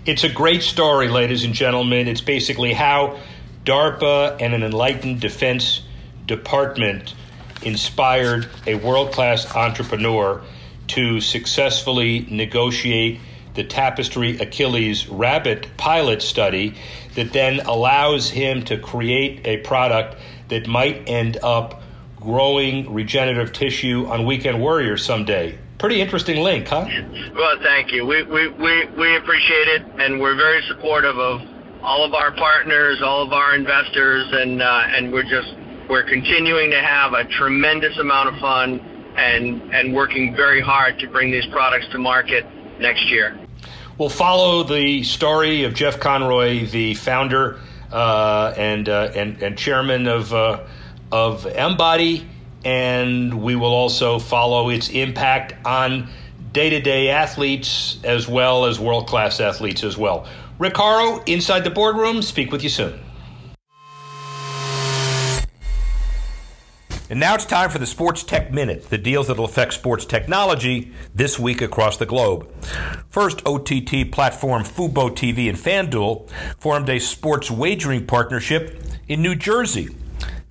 It's 0.06 0.24
a 0.24 0.30
great 0.30 0.64
story, 0.64 1.08
ladies 1.08 1.44
and 1.44 1.54
gentlemen. 1.54 2.08
It's 2.08 2.22
basically 2.22 2.74
how 2.74 3.20
DARPA 3.66 4.42
and 4.42 4.54
an 4.54 4.64
enlightened 4.64 5.22
Defense 5.22 5.82
Department 6.26 7.14
inspired 7.62 8.50
a 8.66 8.76
world 8.76 9.12
class 9.12 9.56
entrepreneur 9.56 10.42
to 10.90 11.22
successfully 11.22 12.28
negotiate 12.30 13.20
the 13.56 13.64
Tapestry 13.64 14.38
Achilles 14.38 15.08
rabbit 15.08 15.68
pilot 15.78 16.22
study 16.22 16.76
that 17.16 17.34
then 17.34 17.60
allows 17.62 18.30
him 18.30 18.64
to 18.66 18.78
create 18.78 19.46
a 19.46 19.58
product 19.58 20.16
that 20.50 20.68
might 20.68 21.08
end 21.08 21.38
up 21.44 21.82
growing 22.18 22.94
regenerative 22.94 23.54
tissue 23.54 24.06
on 24.08 24.26
Weekend 24.26 24.62
Warriors 24.62 25.04
someday. 25.04 25.58
Pretty 25.78 26.02
interesting 26.02 26.44
link, 26.44 26.68
huh? 26.68 26.86
Well, 27.34 27.58
thank 27.62 27.92
you. 27.92 28.06
We, 28.06 28.24
we, 28.24 28.50
we, 28.50 28.86
we 28.86 29.16
appreciate 29.16 29.68
it, 29.70 29.86
and 29.98 30.20
we're 30.20 30.36
very 30.36 30.62
supportive 30.68 31.18
of 31.18 31.42
all 31.82 32.04
of 32.04 32.14
our 32.14 32.32
partners, 32.34 33.02
all 33.02 33.26
of 33.26 33.32
our 33.32 33.56
investors, 33.56 34.28
and 34.32 34.62
uh, 34.62 34.84
and 34.88 35.14
we're 35.14 35.24
just 35.24 35.56
we're 35.90 36.04
continuing 36.04 36.72
to 36.72 36.82
have 36.82 37.14
a 37.14 37.24
tremendous 37.24 37.98
amount 37.98 38.36
of 38.36 38.40
fun 38.42 38.80
and 39.20 39.94
working 39.94 40.36
very 40.36 40.62
hard 40.62 41.00
to 41.00 41.08
bring 41.08 41.32
these 41.32 41.46
products 41.48 41.88
to 41.92 41.98
market 41.98 42.46
next 42.80 43.10
year. 43.10 43.38
We'll 43.98 44.10
follow 44.10 44.64
the 44.64 45.04
story 45.04 45.64
of 45.64 45.74
Jeff 45.74 46.00
Conroy, 46.00 46.66
the 46.68 46.94
founder 46.94 47.60
uh, 47.92 48.54
and, 48.56 48.88
uh, 48.88 49.12
and 49.14 49.42
and 49.42 49.58
chairman 49.58 50.08
of 50.08 50.34
uh, 50.34 50.64
of 51.12 51.46
Embody, 51.46 52.26
and 52.64 53.42
we 53.42 53.56
will 53.56 53.74
also 53.74 54.20
follow 54.20 54.70
its 54.70 54.90
impact 54.90 55.54
on 55.66 56.10
day 56.54 56.70
to 56.70 56.80
day 56.82 57.10
athletes 57.10 58.00
as 58.04 58.28
well 58.28 58.66
as 58.66 58.80
world 58.80 59.08
class 59.08 59.40
athletes 59.40 59.84
as 59.84 59.98
well. 59.98 60.28
Rick 60.60 60.76
Horrow, 60.76 61.24
inside 61.26 61.64
the 61.64 61.70
boardroom. 61.70 62.22
Speak 62.22 62.52
with 62.52 62.64
you 62.64 62.70
soon. 62.70 63.00
And 67.10 67.20
now 67.20 67.34
it's 67.34 67.46
time 67.46 67.72
for 67.72 67.80
the 67.80 67.88
Sports 67.88 68.22
Tech 68.22 68.52
Minute, 68.52 68.92
the 68.92 68.98
deals 69.00 69.28
that 69.28 69.38
will 69.38 69.46
affect 69.46 69.74
sports 69.74 70.06
technology 70.06 70.92
this 71.16 71.40
week 71.40 71.60
across 71.60 71.98
the 71.98 72.06
globe. 72.06 72.48
First, 73.10 73.42
OTT 73.48 74.12
platform 74.12 74.62
Fubo 74.62 75.10
TV 75.10 75.50
and 75.50 75.58
FanDuel 75.58 76.30
formed 76.60 76.88
a 76.88 77.00
sports 77.00 77.50
wagering 77.50 78.06
partnership 78.06 78.80
in 79.08 79.24
New 79.24 79.34
Jersey. 79.34 79.90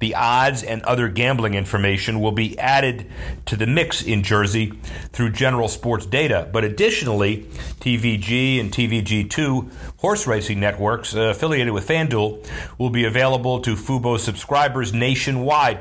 The 0.00 0.14
odds 0.14 0.62
and 0.62 0.82
other 0.82 1.08
gambling 1.08 1.54
information 1.54 2.20
will 2.20 2.32
be 2.32 2.58
added 2.58 3.06
to 3.46 3.56
the 3.56 3.66
mix 3.66 4.02
in 4.02 4.22
Jersey 4.22 4.72
through 5.12 5.30
general 5.30 5.68
sports 5.68 6.06
data. 6.06 6.48
But 6.52 6.64
additionally, 6.64 7.48
TVG 7.80 8.60
and 8.60 8.70
TVG2 8.70 9.70
horse 9.98 10.26
racing 10.26 10.60
networks 10.60 11.14
uh, 11.14 11.22
affiliated 11.22 11.72
with 11.72 11.88
FanDuel 11.88 12.46
will 12.78 12.90
be 12.90 13.04
available 13.04 13.60
to 13.60 13.74
Fubo 13.74 14.18
subscribers 14.18 14.92
nationwide. 14.92 15.78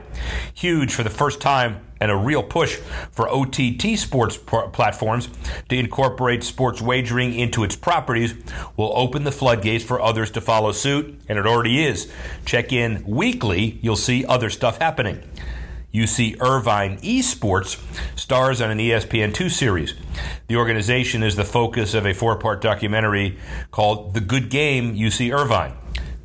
Huge 0.54 0.94
for 0.94 1.04
the 1.04 1.10
first 1.10 1.40
time 1.40 1.87
and 2.00 2.12
a 2.12 2.16
real 2.16 2.44
push 2.44 2.76
for 3.12 3.30
OTT 3.30 3.98
sports 3.98 4.38
platforms 4.38 5.30
to 5.70 5.78
incorporate 5.78 6.44
sports 6.44 6.82
wagering 6.82 7.34
into 7.34 7.64
its 7.64 7.76
properties 7.76 8.36
will 8.76 8.92
open 8.96 9.24
the 9.24 9.32
floodgates 9.32 9.84
for 9.84 10.02
others 10.02 10.32
to 10.32 10.42
follow 10.42 10.72
suit, 10.72 11.20
and 11.28 11.38
it 11.38 11.46
already 11.46 11.84
is. 11.84 12.12
Check 12.46 12.72
in 12.72 13.04
weekly, 13.06 13.80
you'll 13.82 13.96
see 13.96 14.26
other 14.26 14.50
stuff 14.50 14.78
happening. 14.80 15.24
UC 15.94 16.40
Irvine 16.42 16.98
Esports 17.00 17.82
stars 18.18 18.62
on 18.62 18.70
an 18.70 18.78
ESPN2 18.78 19.50
series. 19.50 19.96
The 20.48 20.58
organization 20.58 21.24
is 21.24 21.36
the 21.36 21.46
focus 21.46 21.94
of 21.94 22.06
a 22.06 22.14
four 22.14 22.36
part 22.38 22.62
documentary 22.62 23.38
called 23.72 24.14
The 24.14 24.20
Good 24.22 24.50
Game 24.50 24.96
UC 24.96 25.34
Irvine. 25.34 25.74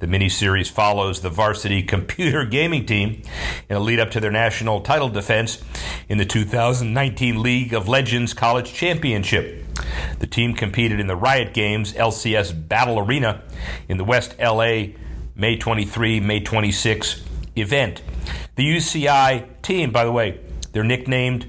The 0.03 0.09
miniseries 0.09 0.69
follows 0.69 1.21
the 1.21 1.31
varsity 1.31 1.81
computer 1.85 2.45
gaming 2.45 2.87
team 2.87 3.23
in 3.69 3.77
a 3.77 3.79
lead 3.79 4.01
up 4.01 4.11
to 4.11 4.19
their 4.19 4.33
national 4.33 4.81
title 4.81 5.09
defense 5.09 5.63
in 6.09 6.19
the 6.19 6.25
2019 6.25 7.41
League 7.41 7.73
of 7.73 7.87
Legends 7.87 8.35
College 8.35 8.75
Championship. 8.75 9.65
The 10.19 10.27
team 10.27 10.55
competed 10.55 10.99
in 10.99 11.07
the 11.07 11.15
Riot 11.15 11.55
Games 11.55 11.93
LCS 11.93 12.67
Battle 12.67 12.99
Arena 12.99 13.43
in 13.89 13.97
the 13.97 14.03
West 14.03 14.35
LA 14.41 14.87
May 15.37 15.57
23, 15.57 16.19
May 16.19 16.41
26 16.41 17.23
event. 17.55 18.03
The 18.57 18.65
UCI 18.65 19.63
team, 19.63 19.93
by 19.93 20.05
the 20.05 20.11
way, 20.11 20.41
they're 20.73 20.83
nicknamed 20.83 21.47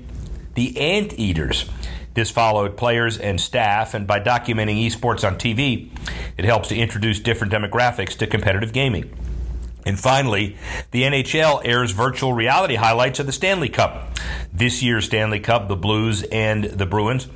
the 0.54 0.80
Anteaters. 0.80 1.68
This 2.14 2.30
followed 2.30 2.78
players 2.78 3.18
and 3.18 3.42
staff, 3.42 3.94
and 3.94 4.06
by 4.06 4.20
documenting 4.20 4.86
esports 4.86 5.26
on 5.26 5.38
TV, 5.38 5.90
it 6.38 6.46
helps 6.46 6.70
to 6.70 6.76
introduce 6.76 7.20
different 7.20 7.52
demographics 7.52 8.16
to 8.18 8.28
competitive 8.28 8.72
gaming. 8.72 9.12
And 9.86 10.00
finally, 10.00 10.56
the 10.92 11.04
NHL 11.04 11.62
airs 11.66 11.92
virtual 11.92 12.34
reality 12.34 12.76
highlights 12.76 13.20
of 13.20 13.26
the 13.26 13.32
Stanley 13.32 13.70
Cup. 13.70 14.18
This 14.54 14.82
year's 14.82 15.06
Stanley 15.06 15.40
Cup, 15.40 15.68
the 15.68 15.76
Blues 15.76 16.24
and 16.24 16.64
the 16.64 16.86
Bruins 16.86 17.28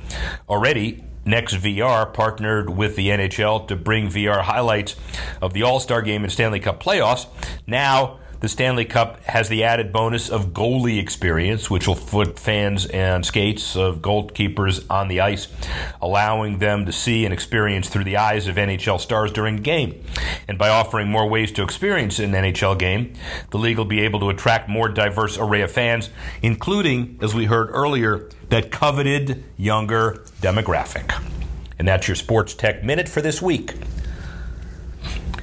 already 0.48 1.04
NextVR 1.26 2.14
partnered 2.14 2.70
with 2.70 2.96
the 2.96 3.08
NHL 3.08 3.68
to 3.68 3.76
bring 3.76 4.08
VR 4.08 4.40
highlights 4.40 4.96
of 5.42 5.52
the 5.52 5.62
All 5.62 5.78
Star 5.78 6.00
game 6.00 6.24
and 6.24 6.32
Stanley 6.32 6.60
Cup 6.60 6.82
playoffs. 6.82 7.26
Now, 7.66 8.20
the 8.40 8.48
Stanley 8.48 8.84
Cup 8.84 9.20
has 9.24 9.48
the 9.48 9.64
added 9.64 9.92
bonus 9.92 10.30
of 10.30 10.48
goalie 10.48 11.00
experience, 11.00 11.68
which 11.68 11.88
will 11.88 11.96
put 11.96 12.38
fans 12.38 12.86
and 12.86 13.26
skates 13.26 13.76
of 13.76 13.98
goalkeepers 13.98 14.84
on 14.88 15.08
the 15.08 15.20
ice, 15.20 15.48
allowing 16.00 16.58
them 16.58 16.86
to 16.86 16.92
see 16.92 17.24
and 17.24 17.34
experience 17.34 17.88
through 17.88 18.04
the 18.04 18.16
eyes 18.16 18.46
of 18.46 18.56
NHL 18.56 19.00
stars 19.00 19.32
during 19.32 19.56
the 19.56 19.62
game. 19.62 20.04
And 20.46 20.56
by 20.56 20.68
offering 20.68 21.08
more 21.08 21.28
ways 21.28 21.50
to 21.52 21.62
experience 21.62 22.18
an 22.18 22.32
NHL 22.32 22.78
game, 22.78 23.14
the 23.50 23.58
league 23.58 23.78
will 23.78 23.84
be 23.84 24.00
able 24.00 24.20
to 24.20 24.30
attract 24.30 24.68
more 24.68 24.88
diverse 24.88 25.36
array 25.36 25.62
of 25.62 25.72
fans, 25.72 26.10
including, 26.40 27.18
as 27.20 27.34
we 27.34 27.46
heard 27.46 27.70
earlier, 27.70 28.28
that 28.50 28.70
coveted 28.70 29.44
younger 29.56 30.24
demographic. 30.40 31.20
And 31.78 31.86
that's 31.86 32.08
your 32.08 32.14
Sports 32.14 32.54
Tech 32.54 32.84
Minute 32.84 33.08
for 33.08 33.20
this 33.20 33.42
week. 33.42 33.74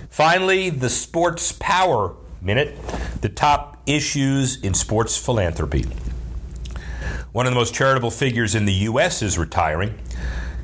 Finally, 0.09 0.69
the 0.69 0.89
Sports 0.89 1.51
Power 1.59 2.15
minute 2.45 2.77
the 3.21 3.29
top 3.29 3.81
issues 3.87 4.61
in 4.61 4.73
sports 4.73 5.17
philanthropy. 5.17 5.85
One 7.31 7.45
of 7.45 7.51
the 7.51 7.59
most 7.59 7.73
charitable 7.73 8.11
figures 8.11 8.55
in 8.55 8.65
the 8.65 8.73
U.S. 8.73 9.21
is 9.21 9.37
retiring. 9.37 9.97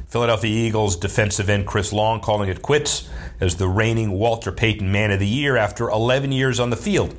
Philadelphia 0.08 0.52
Eagles 0.52 0.96
defensive 0.96 1.50
end 1.50 1.66
Chris 1.66 1.92
Long 1.92 2.22
calling 2.22 2.50
it 2.50 2.62
quits 2.62 3.10
as 3.42 3.56
the 3.56 3.68
reigning 3.68 4.12
Walter 4.12 4.52
Payton 4.52 4.92
Man 4.92 5.12
of 5.12 5.20
the 5.20 5.28
Year 5.28 5.58
after 5.58 5.90
11 5.90 6.32
years 6.32 6.60
on 6.60 6.70
the 6.70 6.78
field. 6.78 7.16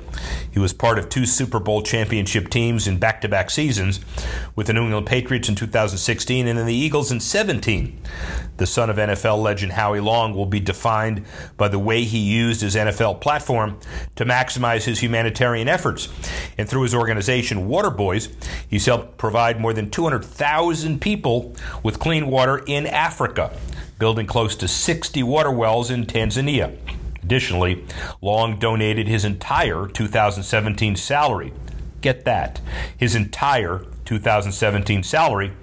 He 0.49 0.57
was 0.57 0.71
part 0.71 0.97
of 0.97 1.09
two 1.09 1.25
Super 1.25 1.59
Bowl 1.59 1.83
championship 1.83 2.49
teams 2.49 2.87
in 2.87 2.97
back 2.97 3.21
to 3.21 3.27
back 3.27 3.49
seasons 3.49 3.99
with 4.55 4.67
the 4.67 4.73
New 4.73 4.85
England 4.85 5.05
Patriots 5.05 5.49
in 5.49 5.55
2016 5.55 6.47
and 6.47 6.57
then 6.57 6.65
the 6.65 6.73
Eagles 6.73 7.11
in 7.11 7.19
17. 7.19 7.99
The 8.55 8.65
son 8.65 8.89
of 8.89 8.95
NFL 8.95 9.41
legend 9.41 9.73
Howie 9.73 9.99
Long 9.99 10.33
will 10.33 10.45
be 10.45 10.61
defined 10.61 11.25
by 11.57 11.67
the 11.67 11.79
way 11.79 12.03
he 12.03 12.19
used 12.19 12.61
his 12.61 12.75
NFL 12.75 13.19
platform 13.19 13.79
to 14.15 14.25
maximize 14.25 14.85
his 14.85 14.99
humanitarian 14.99 15.67
efforts. 15.67 16.07
And 16.57 16.69
through 16.69 16.83
his 16.83 16.95
organization, 16.95 17.67
Water 17.67 17.89
Boys, 17.89 18.29
he's 18.69 18.85
helped 18.85 19.17
provide 19.17 19.59
more 19.59 19.73
than 19.73 19.89
200,000 19.89 21.01
people 21.01 21.53
with 21.81 21.99
clean 21.99 22.27
water 22.27 22.63
in 22.65 22.87
Africa 22.87 23.51
building 24.03 24.27
close 24.27 24.53
to 24.57 24.67
60 24.67 25.23
water 25.23 25.49
wells 25.49 25.89
in 25.89 26.05
Tanzania. 26.05 26.77
Additionally, 27.23 27.85
Long 28.21 28.59
donated 28.59 29.07
his 29.07 29.23
entire 29.23 29.87
2017 29.87 30.97
salary. 30.97 31.53
Get 32.01 32.25
that. 32.25 32.59
His 32.97 33.15
entire 33.15 33.85
2017 34.03 35.03
salary 35.03 35.53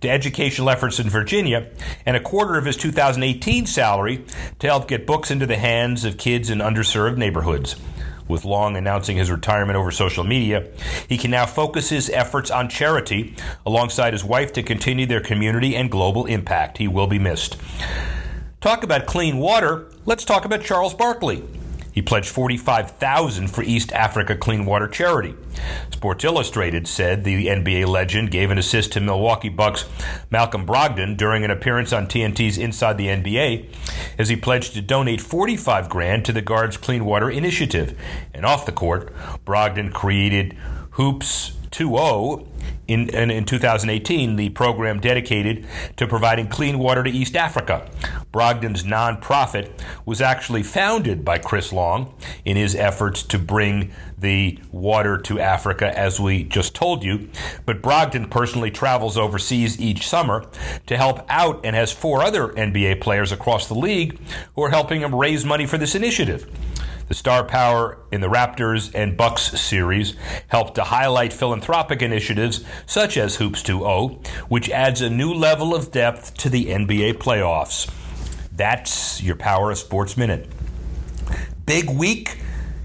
to 0.00 0.08
educational 0.08 0.70
efforts 0.70 0.98
in 0.98 1.10
Virginia 1.10 1.68
and 2.06 2.16
a 2.16 2.20
quarter 2.20 2.56
of 2.56 2.64
his 2.64 2.78
2018 2.78 3.66
salary 3.66 4.24
to 4.60 4.66
help 4.66 4.88
get 4.88 5.06
books 5.06 5.30
into 5.30 5.44
the 5.44 5.58
hands 5.58 6.06
of 6.06 6.16
kids 6.16 6.48
in 6.48 6.60
underserved 6.60 7.18
neighborhoods. 7.18 7.76
With 8.30 8.44
Long 8.44 8.76
announcing 8.76 9.16
his 9.16 9.30
retirement 9.30 9.76
over 9.76 9.90
social 9.90 10.22
media, 10.22 10.68
he 11.08 11.18
can 11.18 11.32
now 11.32 11.46
focus 11.46 11.88
his 11.90 12.08
efforts 12.10 12.50
on 12.50 12.68
charity 12.68 13.34
alongside 13.66 14.12
his 14.12 14.24
wife 14.24 14.52
to 14.52 14.62
continue 14.62 15.04
their 15.04 15.20
community 15.20 15.74
and 15.74 15.90
global 15.90 16.26
impact. 16.26 16.78
He 16.78 16.86
will 16.86 17.08
be 17.08 17.18
missed. 17.18 17.56
Talk 18.60 18.84
about 18.84 19.06
clean 19.06 19.38
water. 19.38 19.86
Let's 20.06 20.24
talk 20.24 20.44
about 20.44 20.62
Charles 20.62 20.94
Barkley. 20.94 21.42
He 21.92 22.02
pledged 22.02 22.28
45,000 22.28 23.48
for 23.48 23.62
East 23.62 23.92
Africa 23.92 24.36
Clean 24.36 24.64
Water 24.64 24.88
Charity. 24.88 25.34
Sports 25.90 26.24
Illustrated 26.24 26.86
said 26.86 27.24
the 27.24 27.46
NBA 27.46 27.86
legend 27.86 28.30
gave 28.30 28.50
an 28.50 28.58
assist 28.58 28.92
to 28.92 29.00
Milwaukee 29.00 29.48
Bucks 29.48 29.86
Malcolm 30.30 30.66
Brogdon 30.66 31.16
during 31.16 31.44
an 31.44 31.50
appearance 31.50 31.92
on 31.92 32.06
TNT's 32.06 32.58
Inside 32.58 32.96
the 32.98 33.08
NBA 33.08 33.66
as 34.18 34.28
he 34.28 34.36
pledged 34.36 34.74
to 34.74 34.82
donate 34.82 35.20
45 35.20 35.88
grand 35.88 36.24
to 36.24 36.32
the 36.32 36.42
guard's 36.42 36.76
Clean 36.76 37.04
Water 37.04 37.30
Initiative. 37.30 37.98
And 38.32 38.46
off 38.46 38.66
the 38.66 38.72
court, 38.72 39.12
Brogdon 39.44 39.92
created 39.92 40.56
Hoops 40.92 41.52
2.0 41.70 42.46
in, 42.90 43.08
in, 43.10 43.30
in 43.30 43.44
2018, 43.44 44.34
the 44.34 44.48
program 44.48 44.98
dedicated 44.98 45.64
to 45.96 46.08
providing 46.08 46.48
clean 46.48 46.80
water 46.80 47.04
to 47.04 47.10
East 47.10 47.36
Africa. 47.36 47.88
Brogdon's 48.32 48.82
nonprofit 48.82 49.70
was 50.04 50.20
actually 50.20 50.64
founded 50.64 51.24
by 51.24 51.38
Chris 51.38 51.72
Long 51.72 52.12
in 52.44 52.56
his 52.56 52.74
efforts 52.74 53.22
to 53.22 53.38
bring 53.38 53.92
the 54.18 54.58
water 54.72 55.16
to 55.18 55.38
Africa, 55.38 55.96
as 55.96 56.18
we 56.18 56.42
just 56.42 56.74
told 56.74 57.04
you. 57.04 57.30
But 57.64 57.80
Brogdon 57.80 58.28
personally 58.28 58.72
travels 58.72 59.16
overseas 59.16 59.80
each 59.80 60.08
summer 60.08 60.44
to 60.86 60.96
help 60.96 61.24
out 61.28 61.60
and 61.64 61.76
has 61.76 61.92
four 61.92 62.22
other 62.22 62.48
NBA 62.48 63.00
players 63.00 63.30
across 63.30 63.68
the 63.68 63.74
league 63.74 64.18
who 64.56 64.64
are 64.64 64.70
helping 64.70 65.02
him 65.02 65.14
raise 65.14 65.44
money 65.44 65.64
for 65.64 65.78
this 65.78 65.94
initiative. 65.94 66.50
The 67.10 67.16
star 67.16 67.42
power 67.42 67.98
in 68.12 68.20
the 68.20 68.28
Raptors 68.28 68.94
and 68.94 69.16
Bucks 69.16 69.60
series 69.60 70.14
helped 70.46 70.76
to 70.76 70.84
highlight 70.84 71.32
philanthropic 71.32 72.02
initiatives 72.02 72.64
such 72.86 73.16
as 73.16 73.34
Hoops 73.34 73.64
2.0, 73.64 74.24
which 74.48 74.70
adds 74.70 75.00
a 75.00 75.10
new 75.10 75.34
level 75.34 75.74
of 75.74 75.90
depth 75.90 76.34
to 76.34 76.48
the 76.48 76.66
NBA 76.66 77.14
playoffs. 77.14 77.92
That's 78.52 79.20
your 79.20 79.34
Power 79.34 79.72
of 79.72 79.78
Sports 79.78 80.16
Minute. 80.16 80.48
Big 81.66 81.90
week, 81.90 82.38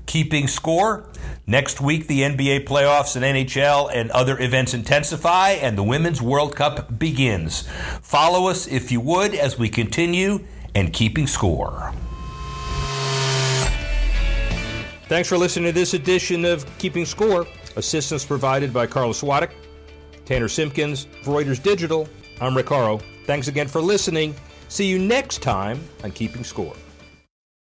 keeping 0.08 0.48
score. 0.48 1.08
Next 1.46 1.80
week, 1.80 2.08
the 2.08 2.22
NBA 2.22 2.66
playoffs 2.66 3.16
and 3.16 3.24
NHL 3.24 3.92
and 3.94 4.10
other 4.10 4.40
events 4.40 4.74
intensify, 4.74 5.52
and 5.52 5.78
the 5.78 5.84
Women's 5.84 6.20
World 6.20 6.56
Cup 6.56 6.98
begins. 6.98 7.70
Follow 8.02 8.48
us, 8.48 8.66
if 8.66 8.92
you 8.92 9.02
would, 9.02 9.36
as 9.36 9.60
we 9.60 9.70
continue 9.70 10.44
and 10.74 10.92
keeping 10.92 11.28
score. 11.28 11.94
Thanks 15.08 15.30
for 15.30 15.38
listening 15.38 15.66
to 15.66 15.72
this 15.72 15.94
edition 15.94 16.46
of 16.46 16.66
Keeping 16.80 17.06
Score. 17.06 17.46
Assistance 17.76 18.26
provided 18.26 18.74
by 18.74 18.88
Carlos 18.88 19.22
Swadek, 19.22 19.52
Tanner 20.26 20.48
Simpkins, 20.48 21.06
Reuters 21.24 21.62
Digital. 21.62 22.10
I'm 22.42 22.58
Rick 22.58 22.68
Horrow. 22.68 23.00
Thanks 23.28 23.48
again 23.48 23.68
for 23.68 23.82
listening. 23.82 24.34
See 24.68 24.88
you 24.88 24.98
next 24.98 25.44
time 25.44 25.80
on 26.04 26.12
Keeping 26.12 26.44
Score. 26.44 26.74